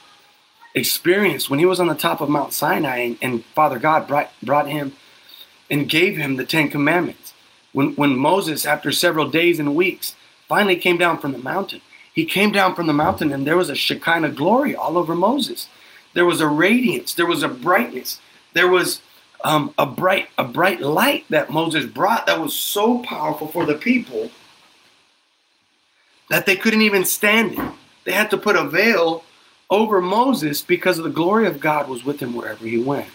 [0.74, 4.32] experienced when he was on the top of Mount Sinai and, and Father God brought,
[4.42, 4.94] brought him
[5.70, 7.36] and gave him the Ten Commandments.
[7.72, 10.16] When, when Moses, after several days and weeks,
[10.48, 11.82] finally came down from the mountain,
[12.16, 15.68] he came down from the mountain and there was a Shekinah glory all over Moses.
[16.14, 18.22] There was a radiance, there was a brightness,
[18.54, 19.02] there was
[19.44, 23.76] um, a bright a bright light that Moses brought that was so powerful for the
[23.76, 24.32] people
[26.30, 27.72] that they couldn't even stand it.
[28.06, 29.24] They had to put a veil
[29.70, 33.10] over Moses because the glory of God was with him wherever he went.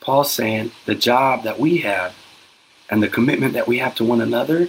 [0.00, 2.14] Paul's saying the job that we have
[2.88, 4.68] and the commitment that we have to one another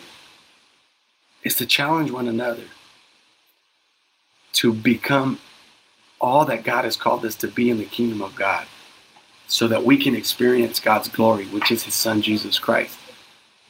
[1.43, 2.63] is to challenge one another
[4.53, 5.39] to become
[6.21, 8.65] all that God has called us to be in the kingdom of God
[9.47, 12.97] so that we can experience God's glory, which is his son Jesus Christ.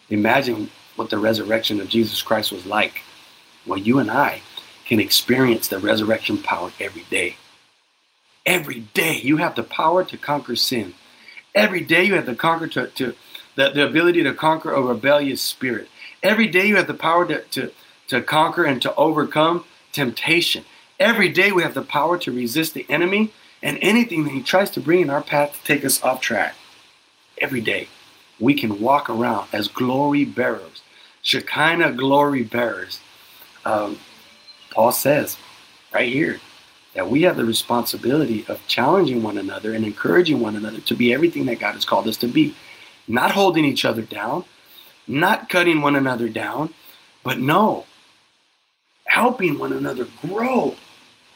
[0.10, 3.02] Imagine what the resurrection of Jesus Christ was like.
[3.66, 4.42] Well, you and I
[4.86, 7.38] can experience the resurrection power every day.
[8.46, 10.94] Every day you have the power to conquer sin.
[11.56, 13.16] Every day you have the conquer to, to
[13.56, 15.88] the, the ability to conquer a rebellious spirit.
[16.24, 17.72] Every day you have the power to, to,
[18.08, 20.64] to conquer and to overcome temptation.
[21.00, 24.72] Every day we have the power to resist the enemy and anything that he tries
[24.72, 26.56] to bring in our path to take us off track.
[27.40, 27.90] Every day
[28.40, 30.82] we can walk around as glory bearers,
[31.22, 33.00] Shekinah glory bearers.
[33.66, 34.00] Um,
[34.72, 35.38] Paul says
[35.94, 36.40] right here
[36.94, 41.14] that we have the responsibility of challenging one another and encouraging one another to be
[41.14, 42.56] everything that God has called us to be.
[43.08, 44.46] Not holding each other down,
[45.08, 46.74] not cutting one another down,
[47.24, 47.86] but no,
[49.06, 50.76] helping one another grow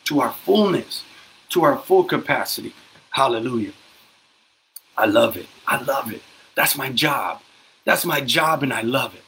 [0.05, 1.03] to our fullness,
[1.49, 2.74] to our full capacity.
[3.09, 3.74] Hallelujah.
[4.97, 5.47] I love it.
[5.68, 6.22] I love it.
[6.55, 7.41] That's my job.
[7.86, 9.24] That's my job, and I love it.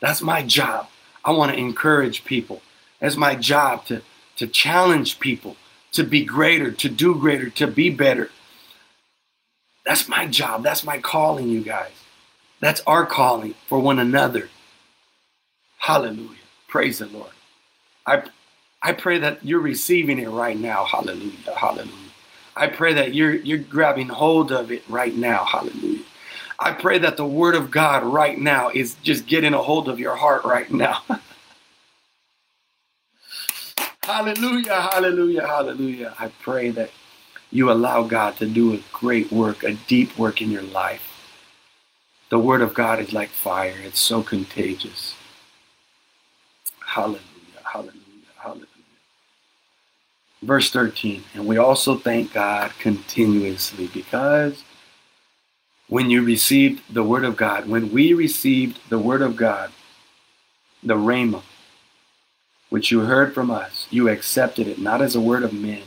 [0.00, 0.88] That's my job.
[1.24, 2.62] I want to encourage people
[3.00, 4.02] as my job to,
[4.36, 5.56] to challenge people
[5.92, 8.30] to be greater, to do greater, to be better.
[9.86, 10.62] That's my job.
[10.62, 11.92] That's my calling, you guys.
[12.64, 14.48] That's our calling for one another.
[15.76, 16.30] Hallelujah.
[16.66, 17.28] Praise the Lord.
[18.06, 18.22] I,
[18.82, 20.86] I pray that you're receiving it right now.
[20.86, 21.54] Hallelujah.
[21.54, 21.92] Hallelujah.
[22.56, 25.44] I pray that you're you're grabbing hold of it right now.
[25.44, 26.04] Hallelujah.
[26.58, 30.00] I pray that the word of God right now is just getting a hold of
[30.00, 31.02] your heart right now.
[34.02, 34.88] hallelujah.
[34.90, 35.46] Hallelujah.
[35.46, 36.14] Hallelujah.
[36.18, 36.88] I pray that
[37.50, 41.13] you allow God to do a great work, a deep work in your life.
[42.34, 43.76] The word of God is like fire.
[43.84, 45.14] It's so contagious.
[46.84, 47.20] Hallelujah.
[47.62, 48.34] Hallelujah.
[48.36, 48.66] Hallelujah.
[50.42, 51.22] Verse 13.
[51.34, 54.64] And we also thank God continuously because
[55.86, 59.70] when you received the word of God, when we received the word of God,
[60.82, 61.42] the Rhema,
[62.68, 65.82] which you heard from us, you accepted it not as a word of men,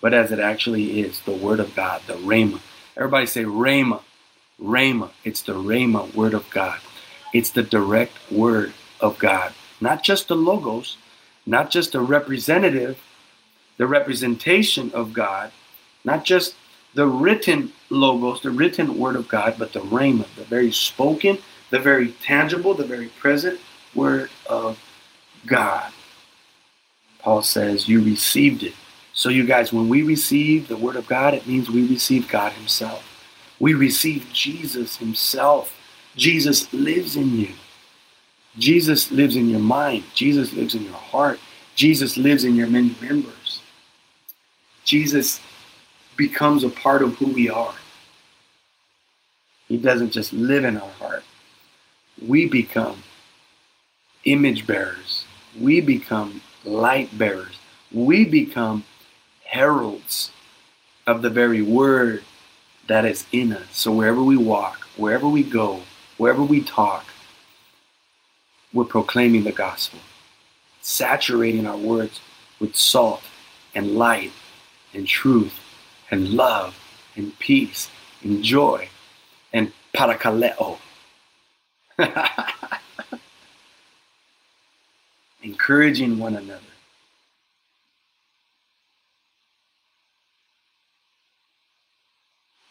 [0.00, 2.58] but as it actually is, the word of God, the Rhema.
[2.96, 4.02] Everybody say Rhema.
[4.60, 5.10] Rhema.
[5.24, 6.80] It's the Rhema word of God.
[7.32, 9.52] It's the direct word of God.
[9.80, 10.96] Not just the logos,
[11.46, 12.98] not just the representative,
[13.76, 15.50] the representation of God,
[16.04, 16.54] not just
[16.94, 21.38] the written logos, the written word of God, but the rhema, the very spoken,
[21.70, 23.58] the very tangible, the very present
[23.94, 24.78] word of
[25.44, 25.92] God.
[27.18, 28.74] Paul says, You received it.
[29.12, 32.52] So, you guys, when we receive the word of God, it means we receive God
[32.52, 33.13] Himself.
[33.64, 35.74] We receive Jesus Himself.
[36.16, 37.54] Jesus lives in you.
[38.58, 40.04] Jesus lives in your mind.
[40.12, 41.40] Jesus lives in your heart.
[41.74, 43.62] Jesus lives in your many members.
[44.84, 45.40] Jesus
[46.14, 47.74] becomes a part of who we are.
[49.66, 51.24] He doesn't just live in our heart.
[52.20, 53.02] We become
[54.26, 55.24] image bearers.
[55.58, 57.58] We become light bearers.
[57.90, 58.84] We become
[59.42, 60.32] heralds
[61.06, 62.24] of the very word
[62.86, 63.66] that is in us.
[63.72, 65.82] So wherever we walk, wherever we go,
[66.16, 67.06] wherever we talk,
[68.72, 70.00] we're proclaiming the gospel,
[70.80, 72.20] saturating our words
[72.60, 73.22] with salt
[73.74, 74.32] and light
[74.92, 75.58] and truth
[76.10, 76.78] and love
[77.16, 77.88] and peace
[78.22, 78.88] and joy
[79.52, 80.78] and parakaleo.
[85.42, 86.73] Encouraging one another.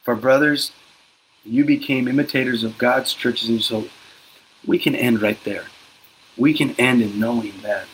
[0.04, 0.72] For brothers,
[1.44, 3.90] you became imitators of God's churches, and so
[4.66, 5.66] we can end right there
[6.38, 7.86] we can end in knowing that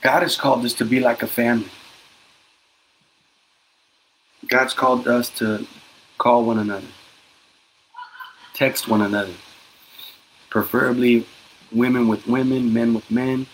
[0.00, 1.68] God has called us to be like a family.
[4.48, 5.66] God's called us to
[6.18, 6.86] call one another,
[8.54, 9.32] text one another,
[10.50, 11.26] preferably
[11.70, 13.46] women with women, men with men,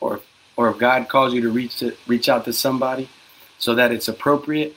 [0.00, 0.20] or
[0.56, 3.08] or if God calls you to reach to, reach out to somebody
[3.58, 4.74] so that it's appropriate,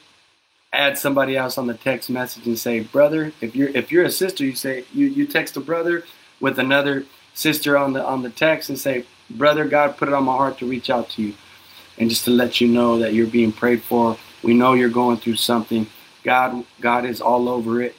[0.74, 4.12] add somebody else on the text message and say, brother, if you're if you're a
[4.12, 6.04] sister, you say you, you text a brother
[6.42, 7.06] with another
[7.36, 10.58] sister on the on the text and say, brother, God put it on my heart
[10.58, 11.34] to reach out to you,
[11.98, 14.18] and just to let you know that you're being prayed for.
[14.42, 15.88] We know you're going through something.
[16.24, 17.96] God, God is all over it.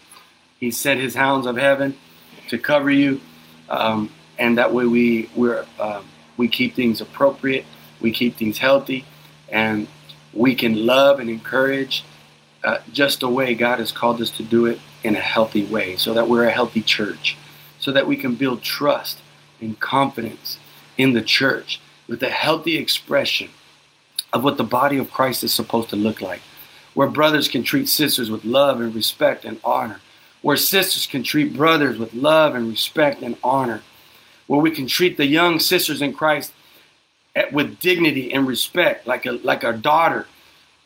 [0.59, 1.97] He sent His hounds of heaven
[2.49, 3.21] to cover you,
[3.69, 6.03] um, and that way we we're uh,
[6.37, 7.65] we keep things appropriate,
[8.01, 9.05] we keep things healthy,
[9.49, 9.87] and
[10.33, 12.05] we can love and encourage
[12.65, 15.97] uh, just the way God has called us to do it in a healthy way,
[15.97, 17.37] so that we're a healthy church,
[17.79, 19.19] so that we can build trust
[19.61, 20.59] and confidence
[20.97, 23.51] in the church with a healthy expression
[24.33, 26.41] of what the body of Christ is supposed to look like.
[26.95, 30.01] Where brothers can treat sisters with love and respect and honor.
[30.43, 33.83] Where sisters can treat brothers with love and respect and honor.
[34.47, 36.53] Where we can treat the young sisters in Christ
[37.51, 40.27] with dignity and respect, like a like our daughter,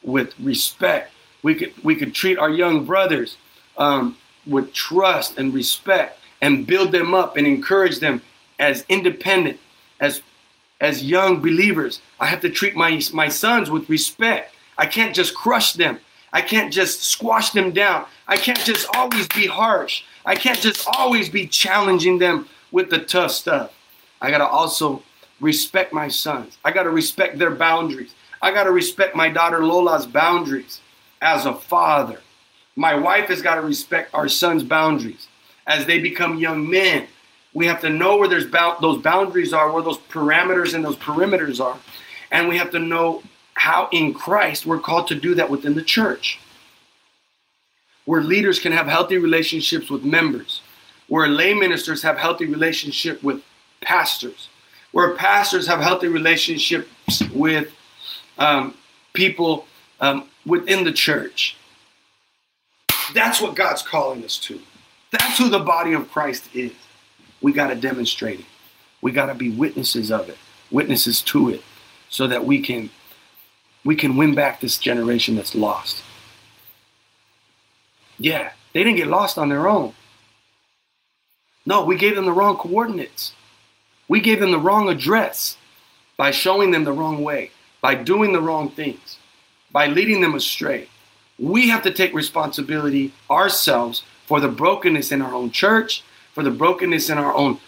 [0.03, 1.13] with respect.
[1.43, 3.37] We could we could treat our young brothers
[3.77, 4.17] um,
[4.47, 8.23] with trust and respect, and build them up and encourage them
[8.59, 9.59] as independent,
[10.01, 10.23] as
[10.81, 14.55] as young believers, I have to treat my my sons with respect.
[14.77, 15.99] I can't just crush them.
[16.33, 18.05] I can't just squash them down.
[18.29, 20.05] I can't just always be harsh.
[20.25, 23.73] I can't just always be challenging them with the tough stuff.
[24.21, 25.03] I got to also
[25.41, 26.59] respect my sons.
[26.65, 28.15] I got to respect their boundaries.
[28.43, 30.81] I got to respect my daughter Lola's boundaries
[31.21, 32.21] as a father.
[32.77, 35.29] My wife has got to respect our sons' boundaries
[35.67, 37.07] as they become young men.
[37.53, 38.51] We have to know where there's
[38.81, 41.79] those boundaries are, where those parameters and those perimeters are.
[42.31, 43.23] And we have to know
[43.55, 46.39] how in Christ we're called to do that within the church.
[48.05, 50.63] Where leaders can have healthy relationships with members,
[51.09, 53.43] where lay ministers have healthy relationship with
[53.81, 54.49] pastors,
[54.93, 57.73] where pastors have healthy relationships with
[58.39, 58.75] um,
[59.13, 59.67] people
[60.01, 61.57] um, within the church.
[63.15, 64.61] That's what God's calling us to.
[65.11, 66.73] That's who the body of Christ is
[67.41, 68.47] we got to demonstrate it.
[69.01, 70.37] We got to be witnesses of it,
[70.71, 71.63] witnesses to it.
[72.11, 72.91] so that we can
[73.85, 76.03] we can win back this generation that's lost.
[78.19, 79.95] Yeah, they didn't get lost on their own.
[81.65, 83.33] No, we gave them the wrong coordinates.
[84.09, 85.57] We gave them the wrong address
[86.17, 89.18] by showing them the wrong way, by doing the wrong things,
[89.73, 90.89] by leading them astray.
[91.39, 96.03] We have to take responsibility ourselves for the brokenness in our own church,
[96.33, 97.59] for the brokenness in our own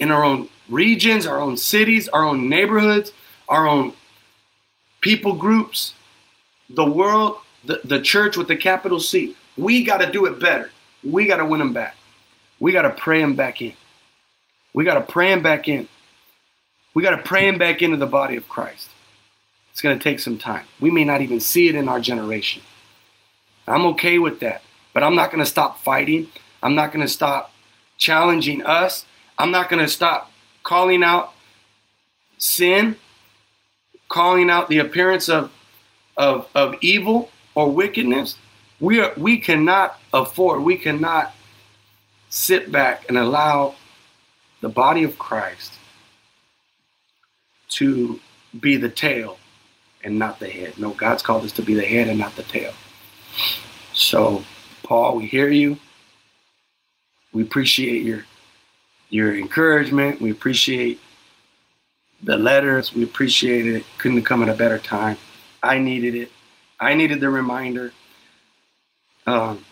[0.00, 3.12] in our own regions, our own cities, our own neighborhoods,
[3.48, 3.92] our own
[5.00, 5.94] people groups,
[6.70, 9.36] the world, the, the church with the capital C.
[9.56, 10.70] We got to do it better.
[11.04, 11.96] We got to win them back.
[12.58, 13.74] We got to pray them back in.
[14.74, 15.88] We got to pray them back in.
[16.94, 18.88] We got to pray them back into the body of Christ.
[19.76, 20.64] It's going to take some time.
[20.80, 22.62] We may not even see it in our generation.
[23.66, 24.62] I'm okay with that.
[24.94, 26.28] But I'm not going to stop fighting.
[26.62, 27.52] I'm not going to stop
[27.98, 29.04] challenging us.
[29.36, 31.34] I'm not going to stop calling out
[32.38, 32.96] sin,
[34.08, 35.52] calling out the appearance of,
[36.16, 38.38] of, of evil or wickedness.
[38.80, 41.34] We, are, we cannot afford, we cannot
[42.30, 43.74] sit back and allow
[44.62, 45.74] the body of Christ
[47.68, 48.18] to
[48.58, 49.36] be the tail
[50.06, 50.78] and not the head.
[50.78, 52.72] No, God's called us to be the head and not the tail.
[53.92, 54.44] So,
[54.82, 55.78] Paul, we hear you.
[57.32, 58.24] We appreciate your
[59.10, 60.20] your encouragement.
[60.20, 61.00] We appreciate
[62.22, 62.94] the letters.
[62.94, 63.84] We appreciate it.
[63.98, 65.18] Couldn't have come at a better time.
[65.62, 66.30] I needed it.
[66.80, 67.92] I needed the reminder.
[69.26, 69.64] Um,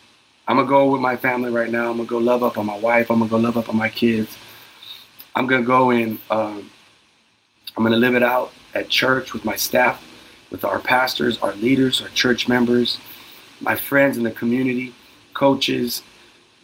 [0.49, 1.91] I'm gonna go with my family right now.
[1.91, 3.11] I'm gonna go love up on my wife.
[3.11, 4.37] I'm gonna go love up on my kids.
[5.37, 6.71] I'm gonna go and um,
[7.77, 10.03] I'm gonna live it out at church with my staff,
[10.55, 12.99] with our pastors, our leaders, our church members,
[13.61, 14.95] my friends in the community,
[15.33, 16.05] coaches,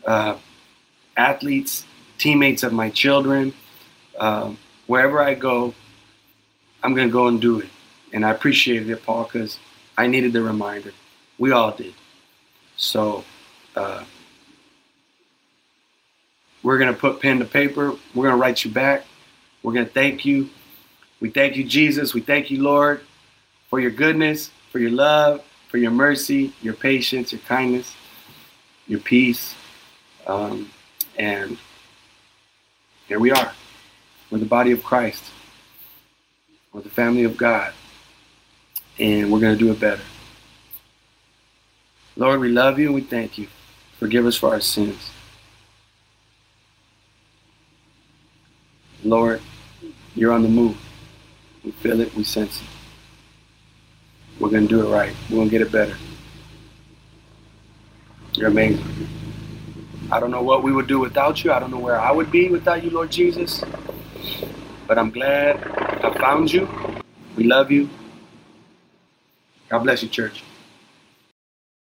[0.07, 0.37] uh,
[1.17, 1.85] athletes,
[2.17, 3.53] teammates of my children.
[4.17, 4.53] Uh,
[4.87, 5.75] wherever I go,
[6.85, 7.69] I'm gonna go and do it.
[8.13, 9.59] And I appreciated it, Paul, because
[9.99, 10.93] I needed the reminder.
[11.37, 11.95] We all did.
[12.77, 13.25] So
[13.75, 14.05] uh,
[16.63, 17.97] we're going to put pen to paper.
[18.15, 19.05] We're going to write you back.
[19.63, 20.51] We're going to thank you.
[21.21, 22.15] We thank you, Jesus.
[22.15, 23.03] We thank you, Lord,
[23.71, 27.95] for your goodness, for your love, for your mercy, your patience, your kindness,
[28.89, 29.55] your peace.
[30.27, 30.69] Um,
[31.17, 31.57] and
[33.07, 33.53] here we are.
[34.31, 35.23] We're the body of Christ.
[36.73, 37.73] We're the family of God.
[38.99, 40.03] And we're going to do it better.
[42.17, 43.47] Lord, we love you and we thank you.
[43.99, 45.11] Forgive us for our sins.
[49.05, 49.41] Lord,
[50.15, 50.77] you're on the move.
[51.65, 52.67] We feel it, we sense it.
[54.41, 55.15] We're going to do it right.
[55.29, 55.97] We're going to get it better.
[58.33, 58.85] You're amazing.
[60.11, 61.53] I don't know what we would do without you.
[61.53, 63.63] I don't know where I would be without you, Lord Jesus.
[64.89, 65.59] But I'm glad
[66.03, 66.69] I found you.
[67.37, 67.89] We love you.
[69.69, 70.43] God bless you, church.